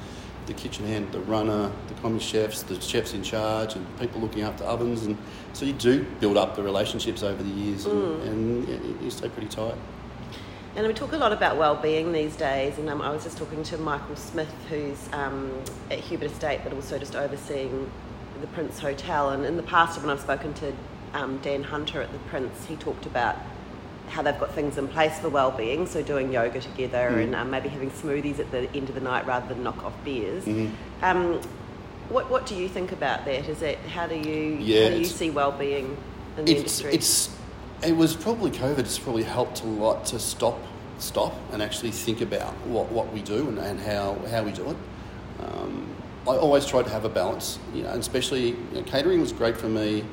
the 0.50 0.54
kitchen 0.60 0.84
hand, 0.84 1.10
the 1.12 1.20
runner, 1.20 1.70
the 1.86 1.94
commis 2.02 2.22
chefs, 2.22 2.62
the 2.64 2.78
chefs 2.80 3.14
in 3.14 3.22
charge, 3.22 3.76
and 3.76 3.86
people 4.00 4.20
looking 4.20 4.42
after 4.42 4.64
ovens, 4.64 5.06
and 5.06 5.16
so 5.52 5.64
you 5.64 5.72
do 5.72 6.04
build 6.18 6.36
up 6.36 6.56
the 6.56 6.62
relationships 6.62 7.22
over 7.22 7.40
the 7.42 7.48
years, 7.50 7.86
and, 7.86 8.22
and 8.22 8.68
yeah, 8.68 8.74
you- 8.76 8.98
you 9.04 9.10
stay 9.10 9.28
pretty 9.28 9.48
tight. 9.48 9.74
And 10.76 10.86
we 10.86 10.92
talk 10.92 11.12
a 11.12 11.16
lot 11.16 11.32
about 11.32 11.56
well-being 11.56 12.12
these 12.12 12.34
days, 12.36 12.78
and 12.78 12.88
um, 12.90 13.00
I 13.02 13.10
was 13.10 13.22
just 13.24 13.38
talking 13.38 13.62
to 13.64 13.78
Michael 13.78 14.16
Smith, 14.16 14.52
who's 14.68 15.08
um, 15.12 15.52
at 15.90 15.98
Hubert 16.00 16.30
Estate, 16.30 16.60
but 16.64 16.72
also 16.72 16.98
just 16.98 17.14
overseeing 17.16 17.90
the 18.40 18.46
Prince 18.48 18.78
Hotel. 18.78 19.30
And 19.30 19.44
in 19.44 19.56
the 19.56 19.62
past, 19.64 20.00
when 20.00 20.10
I've 20.10 20.20
spoken 20.20 20.52
to 20.54 20.72
um, 21.14 21.38
Dan 21.42 21.62
Hunter 21.64 22.00
at 22.02 22.12
the 22.12 22.18
Prince, 22.30 22.66
he 22.66 22.76
talked 22.76 23.04
about 23.06 23.36
how 24.10 24.22
they've 24.22 24.38
got 24.38 24.52
things 24.54 24.76
in 24.76 24.88
place 24.88 25.18
for 25.20 25.28
well-being, 25.28 25.86
so 25.86 26.02
doing 26.02 26.32
yoga 26.32 26.60
together 26.60 27.10
Mm. 27.12 27.22
and 27.24 27.34
um, 27.36 27.50
maybe 27.50 27.68
having 27.68 27.90
smoothies 27.90 28.38
at 28.40 28.50
the 28.50 28.68
end 28.74 28.88
of 28.88 28.94
the 28.94 29.00
night 29.00 29.26
rather 29.26 29.48
than 29.48 29.62
knock 29.62 29.82
off 29.84 29.94
beers. 30.04 30.44
Mhm. 30.44 30.70
Um, 31.02 31.40
what 32.08 32.28
what 32.28 32.44
do 32.44 32.56
you 32.56 32.68
think 32.68 32.90
about 32.92 33.24
that? 33.24 33.48
Is 33.48 33.62
it 33.62 33.78
how 33.94 34.06
do 34.06 34.16
you 34.16 34.58
Yeah, 34.60 34.84
how 34.84 34.90
do 34.90 34.98
you 34.98 35.04
see 35.04 35.30
well-being 35.30 35.96
in 36.36 36.44
the 36.44 36.50
It's 36.52 36.60
industry? 36.60 36.92
it's 36.92 37.30
it 37.82 37.96
was 37.96 38.14
probably 38.14 38.50
COVID. 38.50 38.80
It's 38.80 38.98
probably 38.98 39.22
helped 39.22 39.62
a 39.62 39.66
lot 39.66 40.04
to 40.06 40.18
stop 40.18 40.58
stop 40.98 41.34
and 41.52 41.62
actually 41.62 41.90
think 41.92 42.20
about 42.20 42.52
what, 42.66 42.92
what 42.92 43.10
we 43.10 43.22
do 43.22 43.48
and, 43.48 43.58
and 43.58 43.80
how 43.80 44.16
how 44.30 44.42
we 44.42 44.52
do 44.52 44.68
it. 44.70 44.76
Um, 45.42 45.86
I 46.28 46.36
always 46.36 46.66
try 46.66 46.82
to 46.82 46.90
have 46.90 47.04
a 47.06 47.08
balance, 47.08 47.58
you 47.74 47.82
know, 47.84 47.88
and 47.90 48.00
especially 48.00 48.48
you 48.50 48.56
know, 48.74 48.82
catering 48.82 49.20
was 49.20 49.32
great 49.32 49.56
for 49.56 49.68
me 49.68 50.04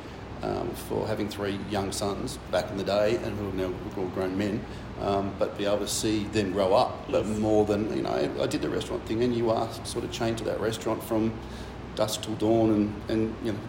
um, 0.43 0.69
for 0.71 1.07
having 1.07 1.29
three 1.29 1.59
young 1.69 1.91
sons 1.91 2.37
back 2.51 2.69
in 2.69 2.77
the 2.77 2.83
day 2.83 3.15
and 3.17 3.37
who 3.37 3.49
are 3.49 3.69
now 3.69 3.73
all 3.97 4.07
grown 4.09 4.37
men. 4.37 4.63
Um, 5.01 5.31
but 5.37 5.57
be 5.57 5.65
able 5.65 5.79
to 5.79 5.87
see 5.87 6.23
them 6.25 6.51
grow 6.53 6.73
up, 6.73 7.11
but 7.11 7.25
more 7.27 7.65
than 7.65 7.95
you 7.95 8.01
know, 8.01 8.33
I, 8.41 8.47
did 8.47 8.63
the 8.63 8.69
restaurant 8.69 9.05
thing, 9.05 9.23
and 9.23 9.35
you 9.35 9.51
are 9.51 9.71
sort 9.83 10.03
of 10.03 10.11
chained 10.11 10.39
to 10.39 10.43
that 10.45 10.59
restaurant 10.59 11.03
from 11.03 11.31
dusk 11.93 12.23
till 12.23 12.33
dawn, 12.35 12.71
and, 12.71 13.01
and 13.09 13.35
you 13.43 13.51
know, 13.51 13.59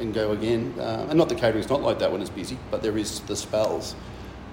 and 0.00 0.12
go 0.12 0.32
again. 0.32 0.74
Uh, 0.76 1.06
and 1.08 1.16
not 1.16 1.28
the 1.28 1.34
catering's 1.36 1.68
not 1.68 1.80
like 1.80 2.00
that 2.00 2.10
when 2.10 2.20
it's 2.20 2.30
busy, 2.30 2.58
but 2.72 2.82
there 2.82 2.98
is 2.98 3.20
the 3.20 3.36
spells. 3.36 3.94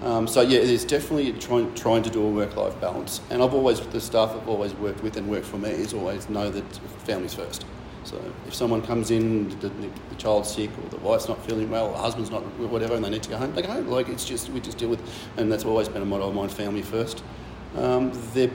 Um, 0.04 0.28
so 0.28 0.42
yeah, 0.42 0.60
there's 0.60 0.86
definitely 0.86 1.32
trying 1.34 1.74
trying 1.76 2.04
to 2.04 2.10
do 2.10 2.24
a 2.24 2.30
work-life 2.30 2.80
balance. 2.80 3.22
And 3.30 3.42
I've 3.42 3.54
always 3.54 3.80
the 3.80 4.02
staff 4.02 4.36
I've 4.36 4.48
always 4.48 4.74
worked 4.74 5.02
with 5.02 5.18
and 5.18 5.28
worked 5.28 5.46
for 5.46 5.58
me 5.58 5.70
is 5.70 5.94
always 5.94 6.30
know 6.30 6.50
that 6.50 6.76
family's 7.06 7.34
first. 7.34 7.66
So 8.04 8.20
if 8.48 8.54
someone 8.54 8.82
comes 8.82 9.12
in, 9.12 9.50
the, 9.60 9.70
the, 9.70 9.90
the 10.10 10.16
child's 10.18 10.50
sick 10.50 10.70
or 10.84 10.90
the 10.90 10.98
wife's 10.98 11.28
not 11.28 11.44
feeling 11.46 11.70
well, 11.70 11.88
or 11.88 11.92
the 11.94 12.00
husband's 12.00 12.32
not 12.32 12.42
whatever, 12.60 12.96
and 12.96 13.04
they 13.06 13.10
need 13.10 13.24
to 13.24 13.30
go 13.30 13.38
home, 13.38 13.54
they 13.54 13.62
go 13.62 13.70
home. 13.70 13.88
Like 13.88 14.10
it's 14.10 14.26
just 14.26 14.50
we 14.50 14.60
just 14.60 14.78
deal 14.78 14.90
with, 14.90 15.02
and 15.38 15.52
that's 15.52 15.66
always 15.66 15.88
been 15.88 16.02
a 16.02 16.06
motto 16.06 16.30
of 16.30 16.36
mine: 16.36 16.50
family 16.50 16.82
first. 16.82 17.24
Um, 17.78 18.12
they're 18.34 18.52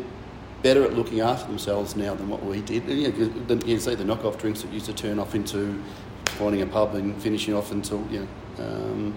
better 0.63 0.85
at 0.85 0.95
looking 0.95 1.21
after 1.21 1.47
themselves 1.47 1.97
now 1.97 2.15
than 2.15 2.29
what 2.29 2.45
we 2.45 2.61
did. 2.63 2.85
And, 2.89 2.99
you, 3.01 3.13
know, 3.13 3.29
the- 3.55 3.67
you 3.67 3.79
say 3.79 3.95
the 3.95 4.05
knockoff 4.05 4.39
drinks 4.39 4.63
that 4.63 4.73
used 4.73 4.87
to 4.87 4.93
turn 4.93 5.19
off 5.19 5.35
into 5.35 5.81
finding 6.27 6.63
a 6.63 6.67
pub 6.67 6.95
and 6.95 7.21
finishing 7.23 7.55
off 7.55 7.71
until 7.73 8.05
you 8.11 8.27
know. 8.59 8.65
Um, 8.65 9.15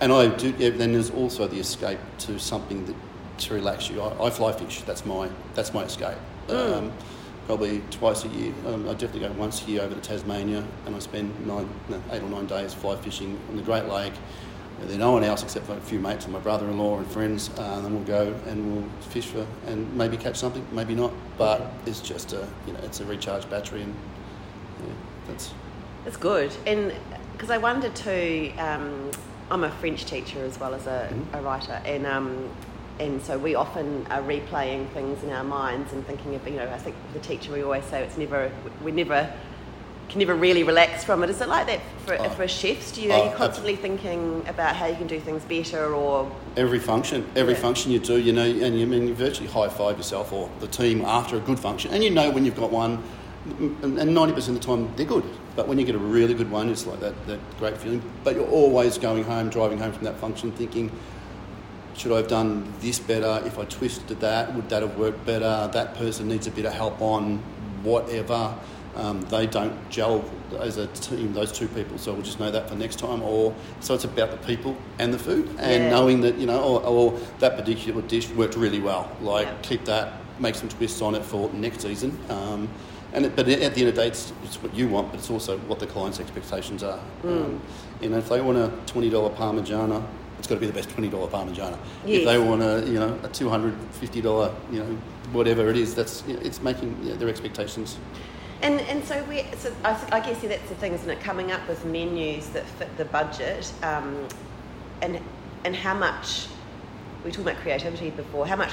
and 0.00 0.12
I 0.12 0.28
do. 0.28 0.54
Yeah, 0.58 0.70
then 0.70 0.92
there's 0.92 1.10
also 1.10 1.46
the 1.48 1.58
escape 1.58 1.98
to 2.18 2.38
something 2.38 2.84
that 2.86 2.94
to 3.38 3.54
relax 3.54 3.90
you. 3.90 4.00
I, 4.00 4.26
I 4.26 4.30
fly 4.30 4.52
fish. 4.52 4.82
That's 4.82 5.04
my 5.04 5.28
that's 5.54 5.74
my 5.74 5.82
escape. 5.84 6.18
Um, 6.48 6.92
probably 7.46 7.82
twice 7.90 8.24
a 8.24 8.28
year. 8.28 8.52
Um, 8.66 8.88
I 8.88 8.92
definitely 8.92 9.20
go 9.20 9.32
once 9.32 9.66
a 9.66 9.70
year 9.70 9.82
over 9.82 9.94
to 9.94 10.00
Tasmania, 10.00 10.64
and 10.86 10.94
I 10.94 10.98
spend 10.98 11.46
nine, 11.46 11.68
no, 11.88 12.02
eight 12.12 12.22
or 12.22 12.28
nine 12.28 12.46
days 12.46 12.74
fly 12.74 12.96
fishing 12.96 13.38
on 13.50 13.56
the 13.56 13.62
Great 13.62 13.86
Lake. 13.86 14.12
There's 14.80 14.96
no 14.98 15.12
one 15.12 15.22
else 15.24 15.42
except 15.42 15.66
for 15.66 15.74
a 15.76 15.80
few 15.80 16.00
mates 16.00 16.24
and 16.24 16.32
my 16.32 16.40
brother-in-law 16.40 16.98
and 16.98 17.06
friends. 17.06 17.48
Uh, 17.56 17.62
and 17.76 17.84
then 17.84 17.94
we'll 17.94 18.04
go 18.04 18.34
and 18.48 18.74
we'll 18.74 18.88
fish 19.02 19.26
for 19.26 19.46
and 19.66 19.94
maybe 19.96 20.16
catch 20.16 20.36
something, 20.36 20.66
maybe 20.72 20.94
not. 20.94 21.12
But 21.38 21.70
it's 21.86 22.00
just 22.00 22.32
a 22.32 22.46
you 22.66 22.72
know 22.72 22.80
it's 22.82 23.00
a 23.00 23.04
recharged 23.04 23.48
battery, 23.48 23.82
and 23.82 23.94
yeah, 24.80 24.92
that's 25.28 25.52
It's 26.06 26.16
good, 26.16 26.52
and 26.66 26.92
because 27.32 27.50
I 27.50 27.58
wondered 27.58 27.94
too. 27.94 28.52
Um, 28.58 29.10
I'm 29.50 29.62
a 29.62 29.70
French 29.70 30.06
teacher 30.06 30.42
as 30.42 30.58
well 30.58 30.74
as 30.74 30.86
a, 30.86 31.08
Mhm. 31.12 31.38
a 31.38 31.42
writer, 31.42 31.80
and 31.84 32.06
um, 32.06 32.48
and 33.00 33.20
so 33.22 33.36
we 33.38 33.54
often 33.54 34.06
are 34.10 34.22
replaying 34.22 34.88
things 34.90 35.22
in 35.24 35.30
our 35.30 35.44
minds 35.44 35.92
and 35.92 36.06
thinking 36.06 36.34
of 36.34 36.46
you 36.46 36.56
know. 36.56 36.68
I 36.68 36.78
think 36.78 36.96
the 37.12 37.20
teacher 37.20 37.52
we 37.52 37.62
always 37.62 37.84
say 37.84 38.02
it's 38.02 38.16
never 38.16 38.50
we 38.82 38.92
never 38.92 39.32
can 40.08 40.18
never 40.18 40.34
really 40.34 40.62
relax 40.62 41.02
from 41.02 41.24
it. 41.24 41.30
Is 41.30 41.40
it 41.40 41.48
like 41.48 41.66
that 41.66 41.80
for, 42.04 42.16
Oh. 42.20 42.28
for 42.30 42.46
chefs? 42.46 42.92
Do 42.92 43.00
you 43.00 43.10
Oh, 43.10 43.14
are 43.14 43.24
you 43.24 43.30
oh, 43.32 43.36
constantly 43.36 43.74
thinking 43.74 44.44
about 44.46 44.76
how 44.76 44.86
you 44.86 44.94
can 44.96 45.06
do 45.06 45.18
things 45.18 45.42
better 45.44 45.94
or 45.94 46.30
Every 46.56 46.78
function, 46.78 47.26
every 47.34 47.54
Yeah. 47.54 47.60
function 47.60 47.90
you 47.90 47.98
do, 47.98 48.18
you 48.18 48.32
know, 48.32 48.42
and 48.44 48.78
you 48.78 48.82
I 48.82 48.88
mean 48.88 49.08
you 49.08 49.14
virtually 49.14 49.48
high 49.48 49.68
five 49.68 49.96
yourself 49.96 50.32
or 50.32 50.50
the 50.60 50.66
team 50.68 51.02
after 51.04 51.36
a 51.36 51.40
good 51.40 51.58
function, 51.58 51.92
and 51.92 52.04
you 52.04 52.10
know 52.10 52.30
when 52.30 52.44
you've 52.44 52.56
got 52.56 52.70
one, 52.70 53.02
and 53.58 54.14
ninety 54.14 54.32
percent 54.34 54.56
of 54.56 54.62
the 54.62 54.66
time 54.66 54.88
they're 54.96 55.06
good. 55.06 55.24
But 55.56 55.68
when 55.68 55.78
you 55.78 55.84
get 55.84 55.94
a 55.94 55.98
really 55.98 56.34
good 56.34 56.50
one, 56.50 56.68
it's 56.68 56.86
like 56.86 57.00
that, 57.00 57.14
that 57.26 57.38
great 57.58 57.76
feeling. 57.78 58.02
But 58.24 58.34
you're 58.36 58.48
always 58.48 58.98
going 58.98 59.22
home, 59.24 59.50
driving 59.50 59.78
home 59.78 59.92
from 59.92 60.04
that 60.04 60.18
function, 60.18 60.50
thinking, 60.52 60.90
should 61.96 62.12
I 62.12 62.16
have 62.16 62.28
done 62.28 62.72
this 62.80 62.98
better? 62.98 63.42
If 63.46 63.58
I 63.58 63.64
twisted 63.64 64.20
that, 64.20 64.54
would 64.54 64.68
that 64.68 64.82
have 64.82 64.98
worked 64.98 65.24
better? 65.24 65.68
That 65.72 65.94
person 65.94 66.28
needs 66.28 66.46
a 66.46 66.50
bit 66.50 66.64
of 66.64 66.72
help 66.72 67.00
on 67.00 67.38
whatever. 67.82 68.54
Um, 68.96 69.22
they 69.22 69.46
don't 69.48 69.74
gel 69.90 70.24
as 70.60 70.76
a 70.76 70.86
team, 70.88 71.32
those 71.34 71.50
two 71.50 71.66
people, 71.68 71.98
so 71.98 72.12
we'll 72.12 72.22
just 72.22 72.38
know 72.38 72.50
that 72.52 72.68
for 72.68 72.76
next 72.76 73.00
time. 73.00 73.22
Or 73.22 73.52
so 73.80 73.94
it's 73.94 74.04
about 74.04 74.30
the 74.30 74.36
people 74.46 74.76
and 75.00 75.12
the 75.12 75.18
food, 75.18 75.48
and 75.58 75.84
Yeah. 75.84 75.90
knowing 75.90 76.20
that 76.20 76.38
you 76.38 76.46
know, 76.46 76.62
or, 76.62 76.82
or 76.86 77.18
that 77.40 77.56
particular 77.56 78.02
dish 78.02 78.28
worked 78.30 78.56
really 78.56 78.80
well. 78.80 79.10
Like 79.20 79.46
Yeah. 79.48 79.54
keep 79.62 79.84
that, 79.86 80.12
make 80.38 80.54
some 80.54 80.68
twists 80.68 81.02
on 81.02 81.14
it 81.16 81.24
for 81.24 81.50
next 81.52 81.80
season. 81.82 82.16
Um, 82.28 82.68
and 83.12 83.26
it, 83.26 83.34
but 83.36 83.48
at 83.48 83.74
the 83.74 83.80
end 83.80 83.88
of 83.88 83.94
the 83.96 84.00
day, 84.02 84.08
it's, 84.08 84.32
it's 84.44 84.60
what 84.62 84.74
you 84.74 84.88
want, 84.88 85.10
but 85.10 85.18
it's 85.20 85.30
also 85.30 85.58
what 85.58 85.78
the 85.80 85.86
client's 85.88 86.20
expectations 86.20 86.82
are. 86.84 87.00
Um, 87.24 87.60
you 88.00 88.08
know, 88.10 88.18
if 88.18 88.28
they 88.28 88.40
want 88.40 88.58
a 88.58 88.70
twenty 88.86 89.10
dollar 89.10 89.30
parmigiana, 89.30 90.04
it's 90.44 90.50
got 90.50 90.56
to 90.56 90.60
be 90.60 90.66
the 90.66 90.74
best 90.74 90.90
twenty 90.90 91.08
dollar 91.08 91.26
parmigiana. 91.26 91.78
If 92.06 92.26
they 92.26 92.38
want 92.38 92.60
a 92.60 92.84
you 92.86 92.98
know 93.00 93.18
a 93.22 93.28
two 93.28 93.48
hundred 93.48 93.74
fifty 93.92 94.20
dollar 94.20 94.54
you 94.70 94.80
know 94.80 94.98
whatever 95.32 95.70
it 95.70 95.76
is, 95.76 95.94
that's 95.94 96.22
you 96.28 96.34
know, 96.34 96.40
it's 96.40 96.60
making 96.60 96.94
you 97.02 97.10
know, 97.10 97.16
their 97.16 97.30
expectations. 97.30 97.96
And 98.60 98.78
and 98.82 99.02
so 99.04 99.24
we 99.24 99.46
so 99.56 99.74
I, 99.84 99.98
I 100.12 100.20
guess 100.20 100.42
yeah, 100.42 100.50
that's 100.50 100.68
the 100.68 100.74
thing, 100.74 100.92
isn't 100.92 101.08
it? 101.08 101.20
Coming 101.20 101.50
up 101.50 101.66
with 101.66 101.86
menus 101.86 102.50
that 102.50 102.66
fit 102.66 102.94
the 102.98 103.06
budget, 103.06 103.72
um, 103.82 104.28
and 105.00 105.18
and 105.64 105.74
how 105.74 105.94
much 105.94 106.48
we 107.24 107.30
talked 107.30 107.48
about 107.48 107.62
creativity 107.62 108.10
before. 108.10 108.46
How 108.46 108.56
much 108.56 108.72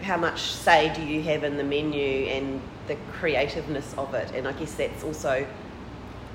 how 0.00 0.16
much 0.16 0.40
say 0.40 0.90
do 0.94 1.02
you 1.02 1.20
have 1.24 1.44
in 1.44 1.58
the 1.58 1.64
menu 1.64 2.28
and 2.28 2.62
the 2.86 2.96
creativeness 3.12 3.92
of 3.98 4.14
it? 4.14 4.32
And 4.34 4.48
I 4.48 4.52
guess 4.52 4.72
that's 4.72 5.04
also 5.04 5.46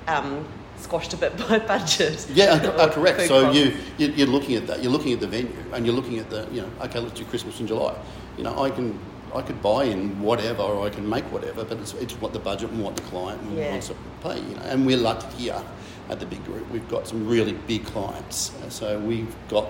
um, 0.06 0.46
squashed 0.78 1.12
a 1.14 1.16
bit 1.16 1.36
by 1.48 1.58
budget. 1.58 2.26
Yeah, 2.32 2.52
uh, 2.52 2.70
uh, 2.72 2.92
correct. 2.92 3.22
So 3.22 3.42
costs. 3.42 3.58
you, 3.58 3.76
you 3.98 4.12
you're 4.12 4.26
looking 4.26 4.56
at 4.56 4.66
that. 4.66 4.82
You're 4.82 4.92
looking 4.92 5.12
at 5.12 5.20
the 5.20 5.26
venue, 5.26 5.52
and 5.72 5.86
you're 5.86 5.94
looking 5.94 6.18
at 6.18 6.30
the 6.30 6.46
you 6.52 6.62
know 6.62 6.70
okay, 6.82 7.00
let's 7.00 7.18
do 7.18 7.24
Christmas 7.24 7.60
in 7.60 7.66
July. 7.66 7.96
You 8.36 8.44
know, 8.44 8.62
I 8.62 8.70
can 8.70 8.98
I 9.34 9.42
could 9.42 9.60
buy 9.62 9.84
in 9.84 10.20
whatever, 10.20 10.62
or 10.62 10.86
I 10.86 10.90
can 10.90 11.08
make 11.08 11.24
whatever, 11.32 11.64
but 11.64 11.78
it's, 11.78 11.94
it's 11.94 12.14
what 12.14 12.32
the 12.32 12.38
budget 12.38 12.70
and 12.70 12.82
what 12.82 12.96
the 12.96 13.02
client 13.02 13.40
Yeah. 13.54 13.70
wants 13.70 13.88
to 13.88 13.94
pay. 14.22 14.38
You 14.38 14.54
know, 14.56 14.62
and 14.62 14.86
we're 14.86 14.96
lucky 14.96 15.26
here 15.36 15.62
at 16.08 16.20
the 16.20 16.26
big 16.26 16.44
group. 16.44 16.70
We've 16.70 16.88
got 16.88 17.06
some 17.08 17.26
really 17.28 17.52
big 17.66 17.84
clients, 17.84 18.52
Uh, 18.62 18.70
so 18.70 18.98
we've 18.98 19.34
got 19.48 19.66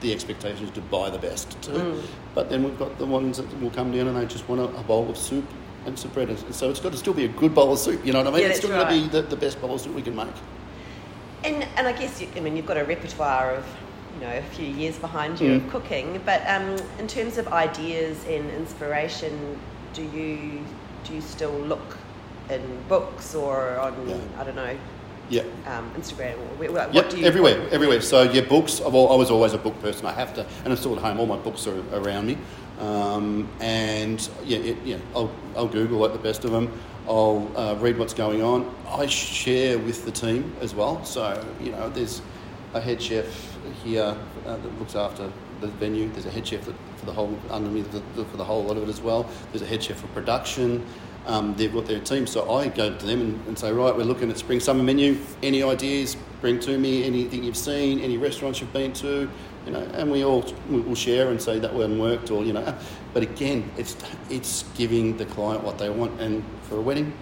the 0.00 0.12
expectations 0.12 0.70
to 0.70 0.80
buy 0.80 1.10
the 1.10 1.18
best 1.18 1.60
too. 1.60 1.72
Mm. 1.72 2.02
But 2.34 2.48
then 2.50 2.62
we've 2.62 2.78
got 2.78 2.96
the 2.98 3.06
ones 3.06 3.38
that 3.38 3.60
will 3.60 3.70
come 3.70 3.90
down 3.90 4.06
and 4.06 4.16
they 4.16 4.26
just 4.26 4.48
want 4.48 4.60
a, 4.60 4.78
a 4.78 4.82
bowl 4.84 5.10
of 5.10 5.16
soup 5.16 5.44
and 5.88 5.98
some 5.98 6.10
bread. 6.12 6.28
And 6.30 6.54
so 6.54 6.70
it's 6.70 6.80
got 6.80 6.92
to 6.92 6.98
still 6.98 7.14
be 7.14 7.24
a 7.24 7.28
good 7.28 7.54
bowl 7.54 7.72
of 7.72 7.78
soup. 7.78 8.04
You 8.06 8.12
know 8.12 8.18
what 8.22 8.28
I 8.28 8.30
mean? 8.30 8.42
Yeah, 8.42 8.48
it's 8.48 8.58
still 8.58 8.70
got 8.70 8.88
to 8.88 8.94
be 8.94 9.08
the, 9.08 9.22
the 9.22 9.36
best 9.36 9.60
bowl 9.60 9.74
of 9.74 9.80
soup 9.80 9.94
we 9.94 10.02
can 10.02 10.14
make. 10.14 10.28
And 11.44 11.66
and 11.76 11.86
I 11.86 11.92
guess 11.92 12.20
you, 12.20 12.28
I 12.36 12.40
mean 12.40 12.56
you've 12.56 12.66
got 12.66 12.76
a 12.76 12.84
repertoire 12.84 13.54
of 13.54 13.64
you 14.14 14.26
know 14.26 14.36
a 14.36 14.42
few 14.42 14.66
years 14.66 14.96
behind 14.98 15.40
you 15.40 15.50
Mm. 15.50 15.56
of 15.64 15.70
cooking, 15.70 16.20
but 16.24 16.42
um, 16.48 16.76
in 16.98 17.06
terms 17.06 17.38
of 17.38 17.48
ideas 17.48 18.24
and 18.26 18.50
inspiration, 18.50 19.58
do 19.94 20.02
you 20.02 20.60
do 21.04 21.14
you 21.14 21.20
still 21.20 21.52
look 21.52 21.96
in 22.50 22.60
books 22.88 23.34
or 23.34 23.78
on 23.78 23.94
Yeah. 24.08 24.16
I 24.38 24.44
don't 24.44 24.56
know 24.56 24.76
Yeah. 25.30 25.42
um, 25.66 25.90
Instagram 25.96 26.34
or 26.34 26.72
what 26.72 26.92
Yep, 26.94 27.10
do 27.10 27.18
you 27.18 27.26
everywhere, 27.26 27.68
everywhere. 27.70 28.00
So 28.00 28.22
yeah, 28.22 28.40
books. 28.42 28.80
I've 28.80 28.94
al- 28.94 29.12
I 29.12 29.14
was 29.14 29.30
always 29.30 29.52
a 29.54 29.58
book 29.58 29.80
person. 29.80 30.06
I 30.06 30.12
have 30.12 30.34
to, 30.34 30.44
and 30.64 30.72
I'm 30.72 30.76
still 30.76 30.96
at 30.96 31.02
home. 31.02 31.20
All 31.20 31.26
my 31.26 31.36
books 31.36 31.66
are 31.68 31.78
around 31.92 32.26
me, 32.26 32.36
um, 32.78 33.48
and 33.60 34.28
yeah, 34.44 34.58
it, 34.58 34.76
yeah. 34.84 34.98
I'll, 35.14 35.30
I'll 35.56 35.68
Google 35.68 36.04
at 36.04 36.12
the 36.12 36.18
best 36.18 36.44
of 36.44 36.50
them. 36.50 36.72
I'll 37.08 37.50
uh, 37.56 37.74
read 37.76 37.98
what's 37.98 38.14
going 38.14 38.42
on. 38.42 38.74
I 38.86 39.06
share 39.06 39.78
with 39.78 40.04
the 40.04 40.10
team 40.10 40.54
as 40.60 40.74
well. 40.74 41.04
So 41.04 41.44
you 41.60 41.72
know, 41.72 41.88
there's 41.88 42.22
a 42.74 42.80
head 42.80 43.02
chef 43.02 43.56
here 43.82 44.16
uh, 44.46 44.56
that 44.56 44.78
looks 44.78 44.94
after 44.94 45.30
the 45.60 45.68
venue. 45.68 46.08
There's 46.10 46.26
a 46.26 46.30
head 46.30 46.46
chef 46.46 46.64
for 46.64 47.06
the 47.06 47.12
whole 47.12 47.38
under 47.50 47.70
me 47.70 47.82
for 47.82 48.36
the 48.36 48.44
whole 48.44 48.64
lot 48.64 48.76
of 48.76 48.84
it 48.84 48.88
as 48.88 49.00
well. 49.00 49.28
There's 49.52 49.62
a 49.62 49.66
head 49.66 49.82
chef 49.82 49.98
for 49.98 50.06
production. 50.08 50.84
Um, 51.26 51.54
they've 51.56 51.72
got 51.72 51.84
their 51.84 52.00
team, 52.00 52.26
so 52.26 52.50
I 52.50 52.68
go 52.68 52.96
to 52.96 53.06
them 53.06 53.20
and, 53.20 53.46
and 53.48 53.58
say, 53.58 53.70
right, 53.70 53.94
we're 53.94 54.04
looking 54.04 54.30
at 54.30 54.38
spring 54.38 54.60
summer 54.60 54.82
menu. 54.82 55.18
Any 55.42 55.62
ideas? 55.62 56.16
Bring 56.40 56.58
to 56.60 56.78
me. 56.78 57.04
Anything 57.04 57.44
you've 57.44 57.56
seen? 57.56 58.00
Any 58.00 58.16
restaurants 58.16 58.60
you've 58.60 58.72
been 58.72 58.94
to? 58.94 59.28
You 59.68 59.74
know, 59.74 59.82
and 59.92 60.10
we 60.10 60.24
all 60.24 60.46
we 60.70 60.80
will 60.80 60.94
share 60.94 61.28
and 61.30 61.40
say 61.42 61.58
that 61.58 61.74
one 61.74 61.98
worked, 61.98 62.30
or 62.30 62.42
you 62.42 62.54
know. 62.54 62.74
But 63.12 63.22
again, 63.22 63.70
it's 63.76 63.98
it's 64.30 64.64
giving 64.78 65.18
the 65.18 65.26
client 65.26 65.62
what 65.62 65.76
they 65.76 65.90
want, 65.90 66.18
and 66.22 66.42
for 66.62 66.78
a 66.78 66.80
wedding, 66.80 67.12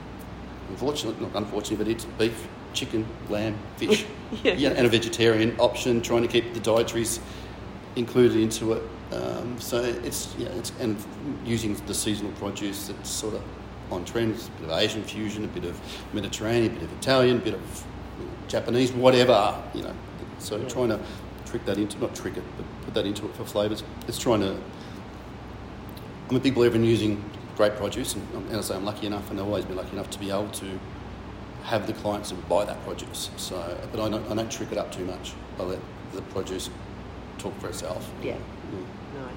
unfortunately, 0.68 1.26
not 1.26 1.34
unfortunately, 1.34 1.84
but 1.84 1.88
it's 1.92 2.04
beef, 2.04 2.46
chicken, 2.72 3.04
lamb, 3.28 3.58
fish, 3.78 4.06
Yeah. 4.44 4.52
yeah, 4.54 4.68
and 4.76 4.86
a 4.86 4.88
vegetarian 4.88 5.56
option. 5.58 6.00
Trying 6.00 6.22
to 6.22 6.28
keep 6.28 6.54
the 6.54 6.60
dietaries 6.60 7.18
included 7.96 8.36
into 8.36 8.74
it. 8.74 8.82
Um, 9.12 9.60
so 9.60 9.82
it's 9.82 10.32
yeah, 10.38 10.50
it's 10.50 10.70
and 10.78 10.96
using 11.44 11.74
the 11.88 11.94
seasonal 11.94 12.30
produce 12.34 12.86
that's 12.86 13.10
sort 13.10 13.34
of 13.34 13.42
on 13.90 14.04
trend. 14.04 14.36
It's 14.36 14.46
a 14.46 14.50
bit 14.52 14.70
of 14.70 14.78
Asian 14.78 15.02
fusion, 15.02 15.44
a 15.44 15.48
bit 15.48 15.64
of 15.64 15.80
Mediterranean, 16.12 16.76
a 16.76 16.78
bit 16.78 16.84
of 16.84 16.92
Italian, 16.98 17.38
a 17.38 17.40
bit 17.40 17.54
of 17.54 17.84
Japanese, 18.46 18.92
whatever 18.92 19.60
you 19.74 19.82
know. 19.82 19.94
So 20.38 20.58
Yeah. 20.58 20.68
trying 20.68 20.90
to 20.90 21.00
trick 21.46 21.64
that 21.64 21.78
into 21.78 21.98
not 21.98 22.14
trick 22.14 22.36
it, 22.36 22.44
but 22.56 22.66
put 22.84 22.94
that 22.94 23.06
into 23.06 23.24
it 23.26 23.34
for 23.34 23.44
flavours. 23.44 23.82
It's 24.08 24.18
trying 24.18 24.40
to. 24.40 24.56
I'm 26.28 26.36
a 26.36 26.40
big 26.40 26.54
believer 26.54 26.74
in 26.76 26.84
using 26.84 27.22
great 27.56 27.76
produce, 27.76 28.14
and, 28.14 28.26
and 28.48 28.56
I 28.56 28.60
say 28.60 28.74
I'm 28.74 28.84
lucky 28.84 29.06
enough, 29.06 29.30
and 29.30 29.38
I've 29.40 29.46
always 29.46 29.64
been 29.64 29.76
lucky 29.76 29.92
enough 29.92 30.10
to 30.10 30.18
be 30.18 30.30
able 30.30 30.48
to 30.48 30.78
have 31.64 31.86
the 31.86 31.92
clients 31.94 32.30
and 32.30 32.48
buy 32.48 32.64
that 32.64 32.82
produce. 32.84 33.30
So, 33.36 33.56
but 33.92 34.00
I 34.00 34.08
don't, 34.08 34.30
I 34.30 34.34
don't 34.34 34.50
trick 34.50 34.72
it 34.72 34.78
up 34.78 34.92
too 34.92 35.04
much. 35.04 35.32
I 35.58 35.62
let 35.62 35.78
the 36.12 36.22
produce 36.22 36.68
talk 37.38 37.58
for 37.60 37.68
itself. 37.68 38.08
Yeah. 38.22 38.34
Mm. 38.34 38.40
Nice. 39.22 39.32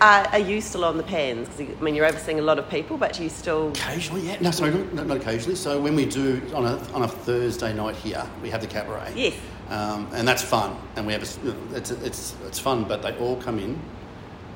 Uh, 0.00 0.28
are 0.32 0.38
you 0.38 0.60
still 0.60 0.84
on 0.84 0.96
the 0.96 1.02
pans? 1.02 1.48
'Cause 1.48 1.60
I 1.60 1.82
mean, 1.82 1.94
you're 1.94 2.04
overseeing 2.06 2.38
a 2.38 2.42
lot 2.42 2.58
of 2.58 2.68
people, 2.68 2.96
but 2.96 3.18
you 3.20 3.28
still. 3.28 3.68
Occasionally, 3.68 4.22
yeah. 4.22 4.38
No, 4.40 4.50
sorry, 4.50 4.72
not, 4.92 5.06
not 5.06 5.16
occasionally. 5.18 5.54
So 5.56 5.80
when 5.80 5.94
we 5.94 6.04
do 6.06 6.42
on 6.54 6.66
a, 6.66 6.76
on 6.92 7.02
a 7.02 7.08
Thursday 7.08 7.72
night 7.72 7.96
here, 7.96 8.26
we 8.42 8.50
have 8.50 8.60
the 8.60 8.66
cabaret. 8.66 9.12
Yes. 9.14 9.34
Um, 9.68 10.08
and 10.12 10.26
that's 10.28 10.42
fun. 10.42 10.76
And 10.96 11.06
we 11.06 11.12
have 11.12 11.22
a 11.22 11.76
it's, 11.76 11.90
it's, 11.90 12.36
it's 12.46 12.58
fun, 12.58 12.84
but 12.84 13.02
they 13.02 13.16
all 13.18 13.36
come 13.36 13.58
in 13.58 13.80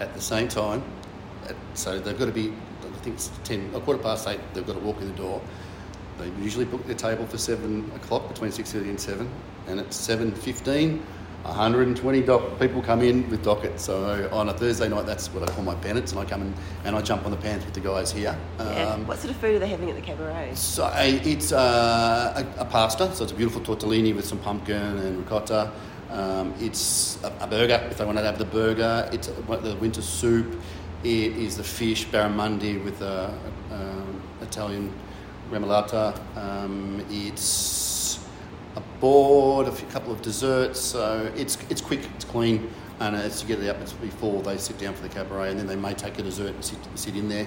at 0.01 0.15
the 0.15 0.21
same 0.21 0.49
time. 0.49 0.83
So 1.75 1.99
they've 1.99 2.19
got 2.19 2.27
to 2.27 2.33
be, 2.33 2.53
I 2.83 2.99
think 2.99 3.17
it's 3.17 3.31
10, 3.45 3.75
a 3.75 3.81
quarter 3.81 4.03
past 4.03 4.29
eight, 4.29 4.41
they've 4.53 4.67
got 4.67 4.75
to 4.75 4.81
walk 4.81 5.01
in 5.01 5.09
the 5.09 5.17
door. 5.17 5.41
They 6.19 6.29
usually 6.43 6.65
book 6.65 6.85
their 6.87 6.97
table 6.97 7.27
for 7.27 7.39
seven 7.39 7.91
o'clock, 7.95 8.29
between 8.29 8.51
6.30 8.51 8.91
and 8.91 9.01
7. 9.01 9.31
And 9.69 9.81
at 9.81 9.89
7.15, 9.89 11.01
120 11.45 12.23
doc- 12.23 12.59
people 12.59 12.83
come 12.83 13.03
in 13.03 13.29
with 13.31 13.43
dockets. 13.43 13.85
So 13.85 14.29
on 14.33 14.49
a 14.49 14.53
Thursday 14.53 14.89
night, 14.89 15.07
that's 15.07 15.29
what 15.33 15.49
I 15.49 15.53
call 15.53 15.65
my 15.65 15.75
penance. 15.77 16.13
And 16.13 16.21
I 16.21 16.25
come 16.25 16.43
in 16.43 16.55
and 16.85 16.97
I 16.97 17.01
jump 17.03 17.25
on 17.25 17.31
the 17.31 17.37
pants 17.37 17.65
with 17.65 17.75
the 17.75 17.81
guys 17.81 18.13
here. 18.13 18.37
Yeah. 18.59 18.65
Um, 18.65 19.07
what 19.07 19.19
sort 19.19 19.31
of 19.31 19.41
food 19.41 19.57
are 19.57 19.59
they 19.59 19.69
having 19.69 19.89
at 19.91 19.97
the 19.97 20.03
cabaret? 20.03 20.55
so 20.55 20.85
uh, 20.85 20.93
it's 20.97 21.53
uh, 21.53 22.45
a, 22.59 22.63
a 22.63 22.65
pasta, 22.65 23.15
so 23.15 23.25
it's 23.25 23.33
a 23.33 23.37
beautiful 23.37 23.61
tortellini 23.63 24.15
with 24.15 24.25
some 24.27 24.39
pumpkin 24.39 24.77
and 24.77 25.19
ricotta. 25.19 25.71
Um, 26.11 26.55
it's 26.59 27.23
a, 27.23 27.33
a 27.41 27.47
burger 27.47 27.87
if 27.91 27.99
they 27.99 28.05
want 28.05 28.19
to 28.19 28.25
have 28.25 28.39
the 28.39 28.45
burger. 28.45 29.09
It's 29.13 29.29
a, 29.29 29.33
the 29.33 29.77
winter 29.81 30.03
soup. 30.03 30.61
It 31.05 31.37
is 31.37 31.57
the 31.57 31.65
fish 31.65 32.07
barramundi 32.09 32.83
with 32.83 33.01
a, 33.03 33.33
um 33.71 34.23
Italian 34.43 34.93
gremolata. 35.51 36.19
Um, 36.37 37.05
it's 37.11 37.43
a 38.79 39.01
board, 39.01 39.67
a 39.67 39.73
few, 39.73 39.87
couple 39.89 40.13
of 40.13 40.23
desserts. 40.23 40.81
So 40.81 41.31
it's 41.37 41.59
it's 41.69 41.81
quick, 41.81 42.01
it's 42.15 42.25
clean, 42.25 42.71
and 43.01 43.17
it's 43.17 43.41
to 43.41 43.47
get 43.47 43.61
it 43.61 43.69
up 43.69 43.81
it's 43.81 43.93
before 43.93 44.43
they 44.43 44.57
sit 44.57 44.79
down 44.79 44.95
for 44.95 45.03
the 45.03 45.09
cabaret, 45.09 45.51
and 45.51 45.59
then 45.59 45.67
they 45.67 45.77
may 45.77 45.95
take 45.95 46.19
a 46.19 46.23
dessert 46.23 46.55
and 46.55 46.65
sit, 46.65 46.79
sit 46.95 47.17
in 47.17 47.29
there. 47.29 47.47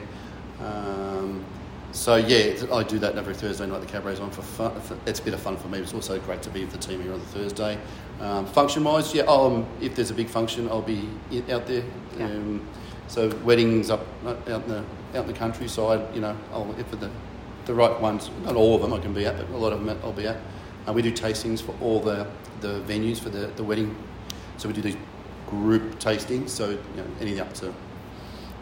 Um, 0.60 1.44
so 1.92 2.16
yeah, 2.16 2.54
I 2.72 2.84
do 2.84 3.00
that 3.00 3.18
every 3.18 3.34
Thursday 3.34 3.66
night. 3.66 3.82
The 3.82 3.88
cabaret's 3.88 4.20
on 4.20 4.32
for 4.32 4.42
fun. 4.42 4.74
It's 5.06 5.20
a 5.20 5.24
bit 5.24 5.34
of 5.34 5.42
fun 5.42 5.58
for 5.58 5.68
me. 5.68 5.80
It's 5.80 5.94
also 5.94 6.20
great 6.20 6.42
to 6.44 6.50
be 6.50 6.62
with 6.62 6.72
the 6.72 6.78
team 6.78 7.02
here 7.02 7.14
on 7.14 7.20
the 7.20 7.26
Thursday. 7.26 7.78
Um, 8.20 8.46
function 8.46 8.84
wise, 8.84 9.14
yeah, 9.14 9.24
um, 9.24 9.66
if 9.82 9.96
there's 9.96 10.12
a 10.12 10.14
big 10.14 10.30
function, 10.30 10.70
I'll 10.70 10.82
be 10.82 11.10
out 11.50 11.66
there. 11.66 11.84
Yeah. 12.18 12.26
Um, 12.26 12.68
so 13.08 13.30
weddings 13.44 13.90
up 13.90 14.06
out 14.26 14.48
in 14.48 14.68
the 14.70 14.86
out 15.16 15.26
in 15.26 15.28
the 15.28 15.34
countryside, 15.34 16.16
you 16.16 16.22
know, 16.22 16.38
I'll 16.54 16.74
if 16.78 16.90
the 16.92 17.10
the 17.66 17.74
right 17.74 18.00
ones, 18.00 18.30
not 18.44 18.56
all 18.56 18.76
of 18.76 18.82
them 18.82 18.94
I 18.94 19.00
can 19.00 19.14
be 19.14 19.26
at, 19.26 19.38
but 19.38 19.50
a 19.50 19.58
lot 19.58 19.74
of 19.74 19.84
them 19.84 20.00
I'll 20.04 20.14
be 20.14 20.28
at. 20.28 20.38
Uh, 20.88 20.94
we 20.94 21.02
do 21.02 21.12
tastings 21.12 21.62
for 21.62 21.76
all 21.82 22.00
the 22.00 22.28
the 22.62 22.80
venues 22.88 23.20
for 23.20 23.30
the, 23.30 23.48
the 23.56 23.64
wedding. 23.64 23.96
So 24.58 24.68
we 24.70 24.74
do 24.76 24.82
these 24.82 24.98
group 25.50 26.00
tastings. 26.00 26.50
So 26.50 26.70
you 26.72 26.78
know, 26.96 27.06
anything 27.20 27.40
up 27.40 27.54
to 27.56 27.74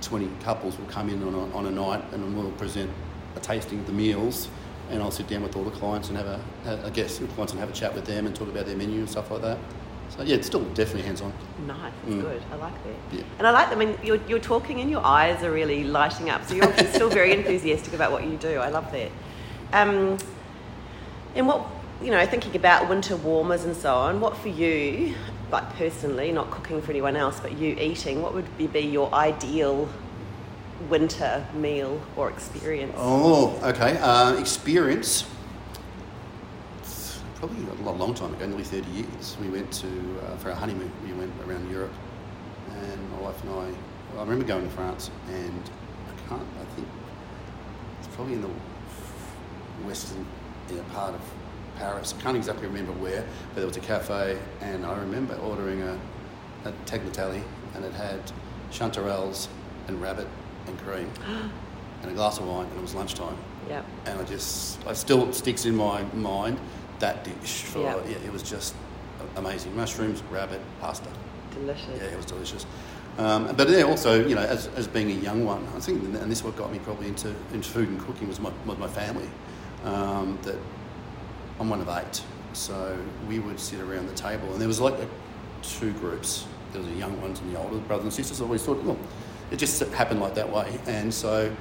20 0.01 0.29
couples 0.41 0.77
will 0.77 0.85
come 0.87 1.09
in 1.09 1.21
on 1.23 1.33
a, 1.33 1.55
on 1.55 1.65
a 1.65 1.71
night 1.71 2.01
and 2.13 2.37
we'll 2.37 2.51
present 2.51 2.89
a 3.35 3.39
tasting 3.41 3.79
of 3.79 3.85
the 3.85 3.91
meals 3.91 4.47
and 4.89 5.03
I'll 5.03 5.11
sit 5.11 5.27
down 5.27 5.43
with 5.43 5.55
all 5.57 5.63
the 5.65 5.71
clients 5.71 6.07
and 6.07 6.17
have 6.17 6.25
a, 6.27 6.39
a, 6.65 6.85
a 6.85 6.91
guest 6.91 7.19
with 7.21 7.29
clients 7.35 7.51
and 7.53 7.59
have 7.59 7.69
a 7.69 7.73
chat 7.73 7.93
with 7.93 8.05
them 8.05 8.25
and 8.25 8.33
talk 8.35 8.47
about 8.47 8.65
their 8.65 8.77
menu 8.77 8.99
and 8.99 9.09
stuff 9.09 9.29
like 9.29 9.41
that. 9.41 9.57
So 10.09 10.23
yeah, 10.23 10.35
it's 10.37 10.47
still 10.47 10.63
definitely 10.73 11.03
hands-on. 11.03 11.31
Nice, 11.67 11.91
that's 12.05 12.15
Mm. 12.15 12.21
good. 12.21 12.41
I 12.51 12.55
like 12.55 12.73
that. 12.85 13.17
Yeah. 13.17 13.23
And 13.37 13.45
I 13.45 13.51
like, 13.51 13.67
I 13.67 13.75
mean, 13.75 13.95
you're, 14.01 14.19
you're 14.27 14.39
talking 14.39 14.79
and 14.79 14.89
your 14.89 15.05
eyes 15.05 15.43
are 15.43 15.51
really 15.51 15.83
lighting 15.83 16.29
up. 16.31 16.45
So 16.45 16.55
you're 16.55 16.73
still 16.93 17.09
very 17.09 17.33
enthusiastic 17.33 17.93
about 17.93 18.11
what 18.11 18.23
you 18.23 18.37
do. 18.37 18.57
I 18.57 18.69
love 18.69 18.91
that. 18.93 19.11
Um, 19.73 20.17
and 21.35 21.45
what, 21.45 21.67
you 22.01 22.11
know, 22.11 22.25
thinking 22.25 22.55
about 22.55 22.87
winter 22.87 23.15
warmers 23.17 23.65
and 23.65 23.75
so 23.75 23.93
on, 23.93 24.21
what 24.21 24.37
for 24.37 24.47
you, 24.47 25.15
like 25.51 25.69
personally, 25.75 26.31
not 26.31 26.49
cooking 26.49 26.81
for 26.81 26.91
anyone 26.91 27.15
else, 27.15 27.39
but 27.39 27.57
you 27.57 27.75
eating, 27.75 28.21
what 28.21 28.33
would 28.33 28.57
be, 28.57 28.79
your 28.79 29.13
ideal 29.13 29.89
winter 30.89 31.45
meal 31.53 32.01
or 32.15 32.29
experience? 32.29 32.93
Oh, 32.95 33.59
okay. 33.63 33.97
Uh, 33.97 34.33
experience. 34.35 35.25
Probably 37.35 37.65
a 37.65 37.91
long, 37.91 38.13
time 38.13 38.33
ago, 38.33 38.45
nearly 38.47 38.63
30 38.63 38.89
years. 38.91 39.37
We 39.41 39.49
went 39.49 39.71
to, 39.73 39.87
uh, 39.87 40.37
for 40.37 40.49
our 40.49 40.55
honeymoon, 40.55 40.91
we 41.05 41.13
went 41.13 41.31
around 41.45 41.69
Europe. 41.69 41.93
And 42.71 43.11
my 43.11 43.19
wife 43.19 43.41
and 43.43 43.51
I, 43.51 44.17
I 44.17 44.21
remember 44.21 44.45
going 44.45 44.65
to 44.65 44.71
France 44.73 45.09
and 45.29 45.63
I 46.07 46.29
can't, 46.29 46.41
I 46.41 46.75
think 46.75 46.87
it's 47.99 48.07
probably 48.15 48.35
in 48.35 48.41
the 48.41 48.49
western 49.85 50.25
you 50.69 50.75
know, 50.75 50.83
part 50.93 51.15
of 51.15 51.21
Paris. 51.79 52.13
I 52.17 52.21
can't 52.21 52.35
exactly 52.37 52.67
remember 52.67 52.91
where, 52.91 53.25
but 53.49 53.55
there 53.55 53.65
was 53.65 53.77
a 53.77 53.81
cafe 53.81 54.37
and 54.61 54.85
I 54.85 54.97
remember 54.99 55.35
ordering 55.35 55.81
a, 55.81 55.97
a 56.65 56.71
tagliatelle 56.85 57.41
and 57.73 57.85
it 57.85 57.93
had 57.93 58.19
chanterelles 58.71 59.47
and 59.87 59.99
rabbit 60.01 60.27
and 60.67 60.77
cream 60.79 61.09
and 62.03 62.11
a 62.11 62.13
glass 62.13 62.37
of 62.37 62.47
wine 62.47 62.67
and 62.67 62.77
it 62.77 62.81
was 62.81 62.93
lunchtime 62.93 63.35
yeah. 63.67 63.81
and 64.05 64.19
I 64.19 64.23
just 64.25 64.85
I 64.85 64.93
still 64.93 65.31
sticks 65.33 65.65
in 65.65 65.75
my 65.75 66.03
mind 66.13 66.59
that 66.99 67.23
dish 67.23 67.63
for 67.63 67.79
Yeah. 67.79 67.95
yeah. 68.05 68.17
it 68.25 68.31
was 68.31 68.43
just 68.43 68.75
amazing 69.37 69.75
mushrooms 69.75 70.21
rabbit 70.29 70.61
pasta 70.81 71.09
Delicious. 71.53 71.87
yeah 71.97 72.03
it 72.03 72.17
was 72.17 72.25
delicious 72.25 72.65
um, 73.17 73.47
but 73.55 73.67
then 73.67 73.85
also 73.85 74.25
you 74.25 74.35
know 74.35 74.41
as, 74.41 74.67
as 74.75 74.87
being 74.87 75.11
a 75.11 75.15
young 75.15 75.45
one 75.45 75.65
I 75.75 75.79
think 75.79 76.03
and 76.03 76.31
this 76.31 76.39
is 76.39 76.43
what 76.43 76.55
got 76.55 76.71
me 76.71 76.79
probably 76.79 77.07
into, 77.07 77.33
into 77.53 77.69
food 77.69 77.89
and 77.89 77.99
cooking 77.99 78.27
was 78.27 78.39
my, 78.39 78.51
was 78.65 78.77
my 78.77 78.87
family 78.87 79.29
um, 79.83 80.37
that 80.43 80.55
I'm 81.59 81.69
one 81.69 81.81
of 81.81 81.89
eight. 81.89 82.23
So 82.53 82.97
we 83.27 83.39
would 83.39 83.59
sit 83.59 83.79
around 83.79 84.07
the 84.07 84.15
table 84.15 84.51
and 84.51 84.59
there 84.59 84.67
was 84.67 84.79
like 84.79 84.95
two 85.61 85.91
groups. 85.93 86.45
There 86.71 86.81
was 86.81 86.89
the 86.89 86.97
young 86.97 87.19
ones 87.21 87.39
and 87.39 87.53
the 87.53 87.59
older 87.59 87.77
brothers 87.77 88.05
and 88.05 88.13
sisters 88.13 88.41
I 88.41 88.43
always 88.45 88.63
thought 88.63 88.83
well 88.83 88.97
it 89.51 89.57
just 89.57 89.79
happened 89.93 90.19
like 90.19 90.35
that 90.35 90.51
way. 90.51 90.79
And 90.87 91.13
so 91.13 91.55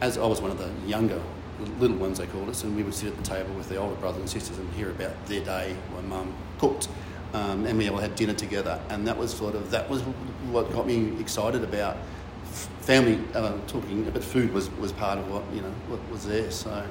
as 0.00 0.18
I 0.18 0.26
was 0.26 0.40
one 0.40 0.50
of 0.50 0.58
the 0.58 0.70
younger 0.86 1.20
little 1.78 1.96
ones 1.96 2.18
they 2.18 2.26
called 2.26 2.48
us, 2.48 2.64
and 2.64 2.76
we 2.76 2.82
would 2.82 2.94
sit 2.94 3.08
at 3.08 3.16
the 3.16 3.22
table 3.22 3.54
with 3.54 3.68
the 3.68 3.76
older 3.76 3.94
brothers 3.96 4.20
and 4.20 4.28
sisters 4.28 4.58
and 4.58 4.70
hear 4.74 4.90
about 4.90 5.26
their 5.26 5.42
day 5.42 5.74
when 5.94 6.08
mum 6.08 6.34
cooked, 6.58 6.88
um, 7.32 7.64
and 7.66 7.78
we 7.78 7.88
all 7.88 7.96
had 7.96 8.14
dinner 8.14 8.34
together, 8.34 8.80
and 8.90 9.06
that 9.06 9.16
was 9.16 9.32
sort 9.32 9.54
of 9.54 9.70
that 9.70 9.88
was 9.88 10.02
what 10.50 10.70
got 10.72 10.86
me 10.86 11.18
excited 11.20 11.64
about 11.64 11.96
family 12.80 13.18
uh, 13.34 13.56
talking, 13.66 14.08
but 14.10 14.22
food 14.22 14.52
was, 14.52 14.70
was 14.72 14.92
part 14.92 15.18
of 15.18 15.30
what 15.30 15.42
you 15.52 15.60
know 15.60 15.72
what 15.88 16.00
was 16.10 16.26
there. 16.26 16.50
So, 16.50 16.86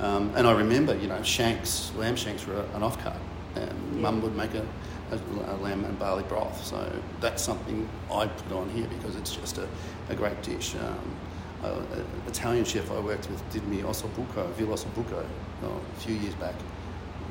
um, 0.00 0.32
and 0.36 0.46
I 0.46 0.52
remember 0.52 0.96
you 0.96 1.08
know 1.08 1.22
shanks, 1.22 1.92
lamb 1.96 2.16
shanks 2.16 2.46
were 2.46 2.64
an 2.74 2.82
off 2.82 2.98
cut, 3.02 3.16
and 3.54 3.70
Yeah. 3.94 4.00
mum 4.00 4.20
would 4.22 4.36
make 4.36 4.54
a, 4.54 4.64
a, 5.12 5.16
a 5.52 5.56
lamb 5.56 5.84
and 5.84 5.98
barley 5.98 6.24
broth. 6.24 6.64
So 6.64 6.90
that's 7.20 7.42
something 7.42 7.88
I 8.12 8.26
put 8.26 8.52
on 8.56 8.68
here 8.70 8.86
because 8.88 9.16
it's 9.16 9.34
just 9.34 9.58
a, 9.58 9.68
a 10.10 10.14
great 10.14 10.42
dish. 10.42 10.74
Um, 10.76 11.16
an 11.64 12.04
Italian 12.28 12.64
chef 12.64 12.90
I 12.92 13.00
worked 13.00 13.28
with 13.30 13.42
did 13.50 13.66
me 13.66 13.78
ossobuco, 13.82 14.48
veal 14.52 14.68
ossobuco, 14.68 15.24
oh, 15.64 15.80
a 15.96 16.00
few 16.00 16.14
years 16.14 16.34
back, 16.34 16.54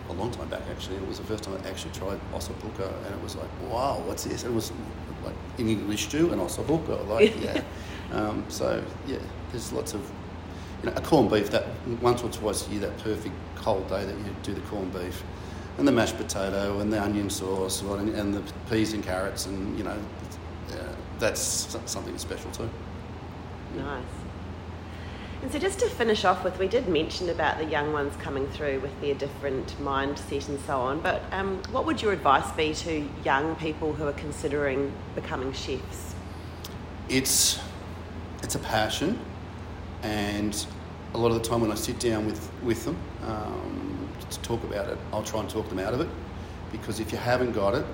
a 0.10 0.14
long 0.14 0.32
time 0.32 0.48
back 0.50 0.64
actually. 0.70 0.98
It 0.98 1.08
was 1.08 1.20
the 1.20 1.24
first 1.26 1.44
time 1.44 1.58
I 1.64 1.70
actually 1.70 1.94
tried 1.94 2.20
ossobuco, 2.34 2.92
and 3.06 3.16
it 3.16 3.22
was 3.22 3.36
like, 3.36 3.50
wow, 3.70 4.02
what's 4.06 4.24
this? 4.26 4.44
It 4.44 4.52
was 4.54 4.72
like 5.24 5.36
in 5.58 5.70
English 5.70 6.06
stew 6.08 6.32
and 6.32 6.42
ossobuco, 6.42 7.08
like 7.08 7.34
yeah. 7.42 7.62
Um, 8.12 8.44
so 8.50 8.84
yeah, 9.08 9.20
there's 9.52 9.72
lots 9.72 9.94
of 9.94 10.02
you 10.84 10.90
know, 10.90 10.96
a 10.98 11.02
corned 11.02 11.30
beef 11.32 11.50
that 11.52 11.66
once 12.02 12.24
or 12.24 12.30
twice 12.30 12.68
a 12.68 12.72
year, 12.72 12.82
that 12.82 12.98
perfect 13.00 13.36
cold 13.56 13.88
day 13.90 14.06
that 14.06 14.18
you 14.18 14.36
do 14.44 14.54
the 14.54 14.62
corned 14.62 14.94
beef, 14.94 15.24
and 15.78 15.88
the 15.88 15.92
mashed 15.92 16.18
potato 16.18 16.80
and 16.80 16.92
the 16.92 17.02
onion 17.02 17.30
sauce 17.30 17.82
and, 17.82 18.10
and 18.16 18.34
the 18.34 18.42
peas 18.70 18.94
and 18.94 19.04
carrots, 19.04 19.46
and 19.46 19.78
you 19.78 19.84
know, 19.84 19.98
uh, 20.72 20.76
that's 21.20 21.78
something 21.86 22.18
special 22.18 22.52
too. 22.52 22.70
Nice. 23.76 24.04
And 25.42 25.52
so, 25.52 25.60
just 25.60 25.80
to 25.80 25.90
finish 25.90 26.26
off 26.26 26.44
with, 26.44 26.58
we 26.58 26.68
did 26.68 26.88
mention 26.88 27.30
about 27.30 27.58
the 27.60 27.66
young 27.66 27.94
ones 27.94 28.16
coming 28.18 28.48
through 28.48 28.80
with 28.80 29.00
their 29.02 29.14
different 29.14 29.68
mindset 29.80 30.48
and 30.50 30.60
so 30.62 30.80
on. 30.80 31.02
But 31.02 31.22
um, 31.32 31.62
what 31.72 31.86
would 31.86 32.02
your 32.02 32.14
advice 32.14 32.50
be 32.54 32.74
to 32.74 33.08
young 33.24 33.56
people 33.58 33.94
who 33.94 34.08
are 34.08 34.14
considering 34.14 34.92
becoming 35.14 35.54
chefs? 35.54 36.16
It's 37.10 37.60
it's 38.42 38.56
a 38.56 38.60
passion, 38.60 39.20
and 40.02 40.66
a 41.16 41.18
lot 41.18 41.32
of 41.32 41.42
the 41.42 41.48
time 41.48 41.62
when 41.62 41.72
I 41.72 41.76
sit 41.76 42.00
down 42.00 42.26
with 42.26 42.52
with 42.62 42.84
them 42.86 42.98
um, 43.24 44.10
to 44.30 44.40
talk 44.42 44.64
about 44.64 44.90
it, 44.90 44.98
I'll 45.14 45.24
try 45.24 45.40
and 45.40 45.50
talk 45.50 45.68
them 45.70 45.80
out 45.80 45.94
of 45.94 46.02
it, 46.02 46.10
because 46.72 47.00
if 47.00 47.12
you 47.12 47.18
haven't 47.18 47.54
got 47.54 47.74
it, 47.74 47.86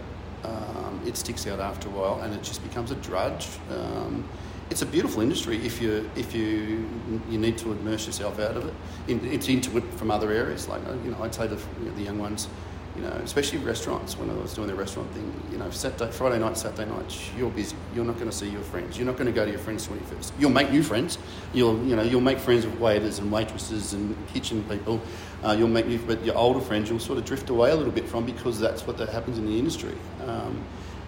um, 0.43 0.99
it 1.05 1.15
sticks 1.15 1.45
out 1.47 1.60
after 1.60 1.88
a 1.88 1.91
while, 1.91 2.21
and 2.21 2.34
it 2.34 2.41
just 2.41 2.63
becomes 2.63 2.91
a 2.91 2.95
drudge. 2.95 3.47
Um, 3.69 4.27
it's 4.71 4.81
a 4.81 4.86
beautiful 4.86 5.21
industry 5.21 5.57
if 5.57 5.81
you 5.81 6.10
if 6.15 6.34
you 6.34 6.89
you 7.29 7.38
need 7.38 7.57
to 7.60 7.71
immerse 7.71 8.07
yourself 8.07 8.39
out 8.39 8.57
of 8.57 8.65
it. 8.65 8.73
In, 9.07 9.23
it's 9.31 9.47
into 9.49 9.77
it 9.77 9.84
from 9.95 10.10
other 10.10 10.31
areas. 10.31 10.67
Like 10.67 10.81
you 11.05 11.12
know, 11.12 11.21
I'd 11.23 11.36
say 11.36 11.47
know, 11.47 11.57
the 11.95 12.03
young 12.03 12.17
ones, 12.17 12.47
you 12.95 13.01
know, 13.01 13.10
especially 13.23 13.60
restaurants. 13.60 14.17
When 14.17 14.30
I 14.30 14.34
was 14.34 14.54
doing 14.54 14.67
the 14.67 14.75
restaurant 14.75 15.12
thing, 15.12 15.32
you 15.51 15.58
know, 15.58 15.69
Saturday, 15.71 16.12
Friday 16.12 16.39
night, 16.39 16.58
Saturday 16.58 16.89
night, 16.89 17.32
you're 17.38 17.49
busy. 17.49 17.75
You're 17.95 18.06
not 18.06 18.15
going 18.15 18.30
to 18.30 18.36
see 18.36 18.49
your 18.49 18.62
friends. 18.62 18.97
You're 18.97 19.08
not 19.08 19.17
going 19.17 19.27
to 19.27 19.32
go 19.32 19.45
to 19.45 19.51
your 19.51 19.60
friends' 19.60 19.88
twenty 19.88 20.04
first. 20.06 20.34
You'll 20.39 20.51
make 20.51 20.71
new 20.71 20.84
friends. 20.84 21.17
You'll 21.54 21.82
you 21.86 21.95
know 21.95 22.04
you'll 22.04 22.21
make 22.21 22.39
friends 22.39 22.65
with 22.65 22.80
waiters 22.80 23.19
and 23.19 23.32
waitresses 23.32 23.93
and 23.93 24.15
kitchen 24.27 24.63
people. 24.69 25.01
Uh, 25.43 25.56
you'll 25.58 25.67
make 25.67 25.88
new, 25.88 25.99
but 25.99 26.23
your 26.23 26.38
older 26.38 26.60
friends 26.60 26.89
you'll 26.89 26.99
sort 26.99 27.17
of 27.17 27.25
drift 27.25 27.49
away 27.49 27.71
a 27.71 27.75
little 27.75 27.93
bit 27.93 28.08
from 28.08 28.25
because 28.25 28.60
that's 28.60 28.86
what 28.86 28.97
that 28.97 29.10
happens 29.10 29.38
in 29.38 29.45
the 29.45 29.58
industry. 29.58 29.95
Um, 30.25 30.62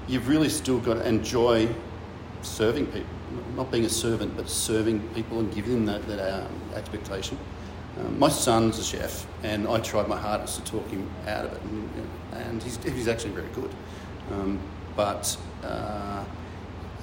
you've 0.08 0.28
really 0.28 0.50
still 0.50 0.80
got 0.80 0.96
to 0.96 1.08
enjoy 1.08 1.70
serving 2.42 2.88
people, 2.88 3.08
not 3.56 3.72
being 3.72 3.86
a 3.86 3.90
servant, 3.90 4.36
but 4.36 4.50
serving 4.50 5.00
people 5.10 5.40
and 5.40 5.54
giving 5.54 5.74
them 5.74 5.86
that, 5.86 6.08
that 6.08 6.44
um, 6.44 6.52
expectation. 6.76 7.38
Um, 8.00 8.18
my 8.18 8.30
son's 8.30 8.80
a 8.80 8.84
chef, 8.84 9.28
and 9.44 9.68
I 9.68 9.80
tried 9.80 10.08
my 10.08 10.18
hardest 10.18 10.58
to 10.58 10.72
talk 10.72 10.88
him 10.90 11.10
out 11.28 11.46
of 11.46 11.54
it, 11.54 11.62
and, 11.62 11.90
and 12.34 12.64
he's, 12.64 12.78
he's 12.84 13.08
actually 13.08 13.32
very 13.32 13.50
good. 13.54 13.70
Um, 14.32 14.60
but 14.96 15.38
uh, 15.64 16.24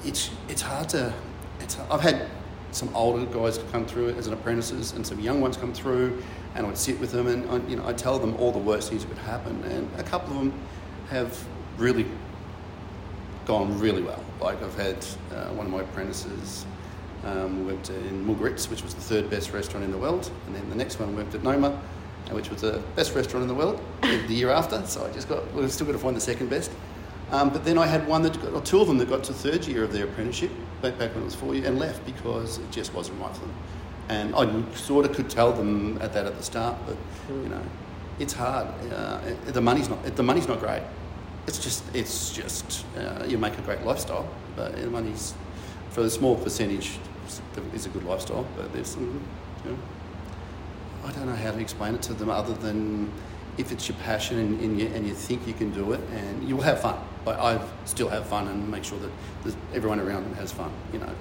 it's 0.05 0.31
it's 0.49 0.63
hard 0.63 0.89
to. 0.91 1.13
It's, 1.61 1.79
I've 1.91 2.01
had 2.01 2.27
some 2.73 2.95
older 2.95 3.25
guys 3.27 3.59
come 3.73 3.87
through 3.87 4.11
as 4.11 4.27
an 4.27 4.33
apprentices, 4.33 4.93
and 4.93 5.07
some 5.07 5.21
young 5.21 5.41
ones 5.41 5.57
come 5.57 5.73
through, 5.73 6.23
and 6.55 6.67
I'd 6.67 6.79
sit 6.79 6.99
with 6.99 7.13
them, 7.13 7.27
and 7.29 7.49
I, 7.51 7.69
you 7.69 7.77
know 7.77 7.87
I 7.87 7.93
tell 7.93 8.19
them 8.19 8.35
all 8.37 8.53
the 8.53 8.59
worst 8.59 8.89
things 8.91 9.05
that 9.05 9.09
could 9.09 9.25
happen, 9.25 9.63
and 9.65 9.89
a 9.99 10.03
couple 10.03 10.33
of 10.33 10.39
them 10.39 10.53
have 11.11 11.45
really 11.79 12.07
gone 13.47 13.79
really 13.79 14.03
well. 14.03 14.23
Like 14.41 14.63
I've 14.63 14.77
had 14.77 15.05
uh, 15.33 15.53
one 15.55 15.67
of 15.67 15.73
my 15.73 15.81
apprentices 15.81 16.67
um, 17.25 17.67
worked 17.67 17.91
in 17.91 18.27
Mugaritz, 18.27 18.71
which 18.71 18.83
was 18.83 18.95
the 18.95 19.01
third 19.01 19.31
best 19.31 19.53
restaurant 19.53 19.85
in 19.85 19.91
the 19.91 19.99
world, 19.99 20.31
and 20.47 20.55
then 20.55 20.69
the 20.69 20.77
next 20.77 20.99
one 20.99 21.15
worked 21.15 21.35
at 21.35 21.43
Noma, 21.43 21.69
uh, 21.69 22.35
which 22.35 22.51
was 22.51 22.63
the 22.63 22.83
best 22.97 23.15
restaurant 23.15 23.43
in 23.43 23.49
the 23.49 23.55
world 23.55 23.81
the 24.03 24.35
year 24.35 24.51
after. 24.51 24.85
So 24.87 25.07
I 25.07 25.13
just 25.13 25.29
got 25.29 25.53
we've 25.55 25.71
still 25.73 25.87
got 25.87 25.93
to 25.93 25.99
find 25.99 26.17
the 26.17 26.21
second 26.21 26.51
best. 26.51 26.71
Um, 27.31 27.51
but 27.51 27.65
then 27.65 27.79
I 27.79 27.87
had 27.87 28.09
one 28.09 28.23
that 28.23 28.41
got, 28.43 28.53
or 28.53 28.61
two 28.61 28.81
of 28.81 28.89
them 28.89 28.99
that 28.99 29.09
got 29.09 29.23
to 29.25 29.33
third 29.33 29.65
year 29.67 29.85
of 29.85 29.93
their 29.93 30.05
apprenticeship 30.05 30.51
back 30.83 30.99
back 30.99 31.15
when 31.15 31.23
it 31.23 31.27
was 31.27 31.35
four 31.35 31.55
years 31.55 31.67
and 31.67 31.79
left 31.79 32.05
because 32.05 32.59
it 32.59 32.71
just 32.71 32.93
wasn't 32.93 33.21
right 33.21 33.35
for 33.35 33.43
them. 33.43 33.55
And 34.09 34.35
I 34.35 34.75
sort 34.75 35.05
of 35.05 35.15
could 35.15 35.31
tell 35.31 35.53
them 35.53 35.99
at 36.01 36.13
that 36.15 36.27
at 36.27 36.37
the 36.37 36.43
start, 36.43 36.77
but 36.87 36.97
you 37.29 37.49
know, 37.49 37.63
it's 38.19 38.33
hard. 38.33 38.67
Uh, 38.93 39.21
the 39.47 39.61
money's 39.61 39.89
not 39.89 40.17
the 40.17 40.23
money's 40.23 40.49
not 40.49 40.59
great 40.59 40.83
it's 41.47 41.59
just 41.59 41.85
it's 41.95 42.31
just 42.31 42.85
uh, 42.97 43.25
you 43.27 43.39
make 43.39 43.57
a 43.59 43.63
great 43.63 43.83
lifestyle, 43.83 44.29
but 44.57 44.77
the 44.77 44.89
money's 44.89 45.35
for 45.91 46.03
a 46.03 46.11
small 46.11 46.37
percentage 46.37 46.99
is 47.75 47.87
a 47.87 47.89
good 47.91 48.05
lifestyle. 48.05 48.47
But 48.57 48.73
there's 48.73 48.89
some, 48.89 49.23
you 49.65 49.71
know, 49.71 49.79
I 51.05 51.13
don't 51.13 51.27
know 51.27 51.37
how 51.37 51.53
to 51.53 51.59
explain 51.59 51.95
it 51.95 52.03
to 52.03 52.15
them 52.15 52.31
other 52.31 52.55
than 52.55 53.11
if 53.59 53.73
it's 53.73 53.89
your 53.89 53.99
passion 53.99 54.39
and, 54.39 54.61
and, 54.61 54.81
you, 54.81 54.87
and 54.89 55.07
you 55.07 55.15
think 55.15 55.47
you 55.47 55.55
can 55.55 55.71
do 55.73 55.93
it, 55.93 56.01
and 56.13 56.49
you 56.49 56.57
will 56.57 56.63
have 56.63 56.81
fun. 56.81 56.99
But 57.25 57.39
I 57.39 57.61
still 57.85 58.09
have 58.09 58.27
fun 58.27 58.49
and 58.49 58.71
make 58.71 58.85
sure 58.85 58.99
that 59.45 59.55
everyone 59.75 60.01
around 60.01 60.25
them 60.25 60.35
has 60.35 60.53
fun, 60.53 60.73
you 60.93 60.99
know. 60.99 61.15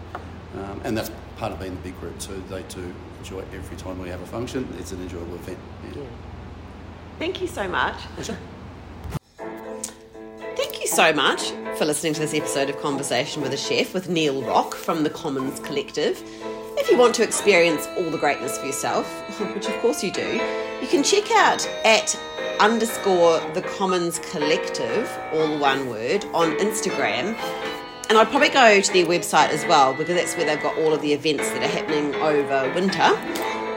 Um, 0.56 0.82
and 0.84 0.98
that's 0.98 1.12
part 1.38 1.52
of 1.52 1.60
being 1.60 1.76
the 1.76 1.82
big 1.82 2.00
group 2.00 2.18
too. 2.20 2.42
They 2.50 2.64
too 2.64 2.94
enjoy 3.20 3.44
every 3.54 3.78
time 3.78 4.00
we 4.00 4.10
have 4.10 4.22
a 4.22 4.26
function. 4.26 4.68
It's 4.80 4.92
an 4.92 5.02
enjoyable 5.02 5.36
event. 5.36 5.60
Yeah. 5.84 6.02
Yeah. 6.02 6.08
Thank 7.20 7.42
you 7.42 7.48
so 7.48 7.68
much. 7.68 7.98
So 10.90 11.14
much 11.14 11.52
for 11.78 11.86
listening 11.86 12.14
to 12.16 12.20
this 12.20 12.34
episode 12.34 12.68
of 12.68 12.82
Conversation 12.82 13.44
with 13.44 13.54
a 13.54 13.58
Chef 13.58 13.94
with 13.94 14.10
Neil 14.10 14.42
Rock 14.42 14.74
from 14.74 15.04
the 15.04 15.12
Commons 15.12 15.60
Collective. 15.60 16.20
If 16.78 16.90
you 16.90 16.98
want 16.98 17.14
to 17.16 17.24
experience 17.24 17.88
all 17.96 18.10
the 18.10 18.18
greatness 18.18 18.58
for 18.58 18.66
yourself, 18.66 19.08
which 19.54 19.68
of 19.68 19.76
course 19.82 20.04
you 20.04 20.12
do, 20.12 20.42
you 20.82 20.88
can 20.88 21.04
check 21.04 21.30
out 21.30 21.64
at 21.86 22.20
underscore 22.60 23.40
the 23.54 23.62
Commons 23.78 24.18
Collective, 24.32 25.08
all 25.32 25.60
one 25.60 25.88
word, 25.90 26.26
on 26.34 26.58
Instagram. 26.58 27.38
And 28.10 28.18
I'd 28.18 28.28
probably 28.30 28.50
go 28.50 28.82
to 28.82 28.92
their 28.92 29.06
website 29.06 29.50
as 29.50 29.64
well 29.68 29.94
because 29.94 30.16
that's 30.16 30.36
where 30.36 30.48
they've 30.48 30.62
got 30.62 30.76
all 30.80 30.92
of 30.92 31.04
the 31.04 31.14
events 31.14 31.48
that 31.52 31.62
are 31.62 31.68
happening 31.68 32.16
over 32.16 32.74
winter. 32.74 33.04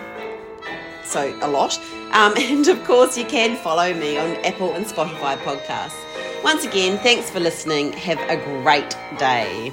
So, 1.04 1.38
a 1.42 1.48
lot. 1.48 1.78
Um, 2.12 2.34
and 2.38 2.66
of 2.68 2.84
course, 2.84 3.16
you 3.16 3.24
can 3.24 3.56
follow 3.56 3.92
me 3.94 4.18
on 4.18 4.36
Apple 4.44 4.74
and 4.74 4.86
Spotify 4.86 5.36
podcasts. 5.38 5.96
Once 6.42 6.64
again, 6.64 6.98
thanks 6.98 7.30
for 7.30 7.40
listening. 7.40 7.92
Have 7.92 8.18
a 8.30 8.36
great 8.62 8.96
day. 9.18 9.72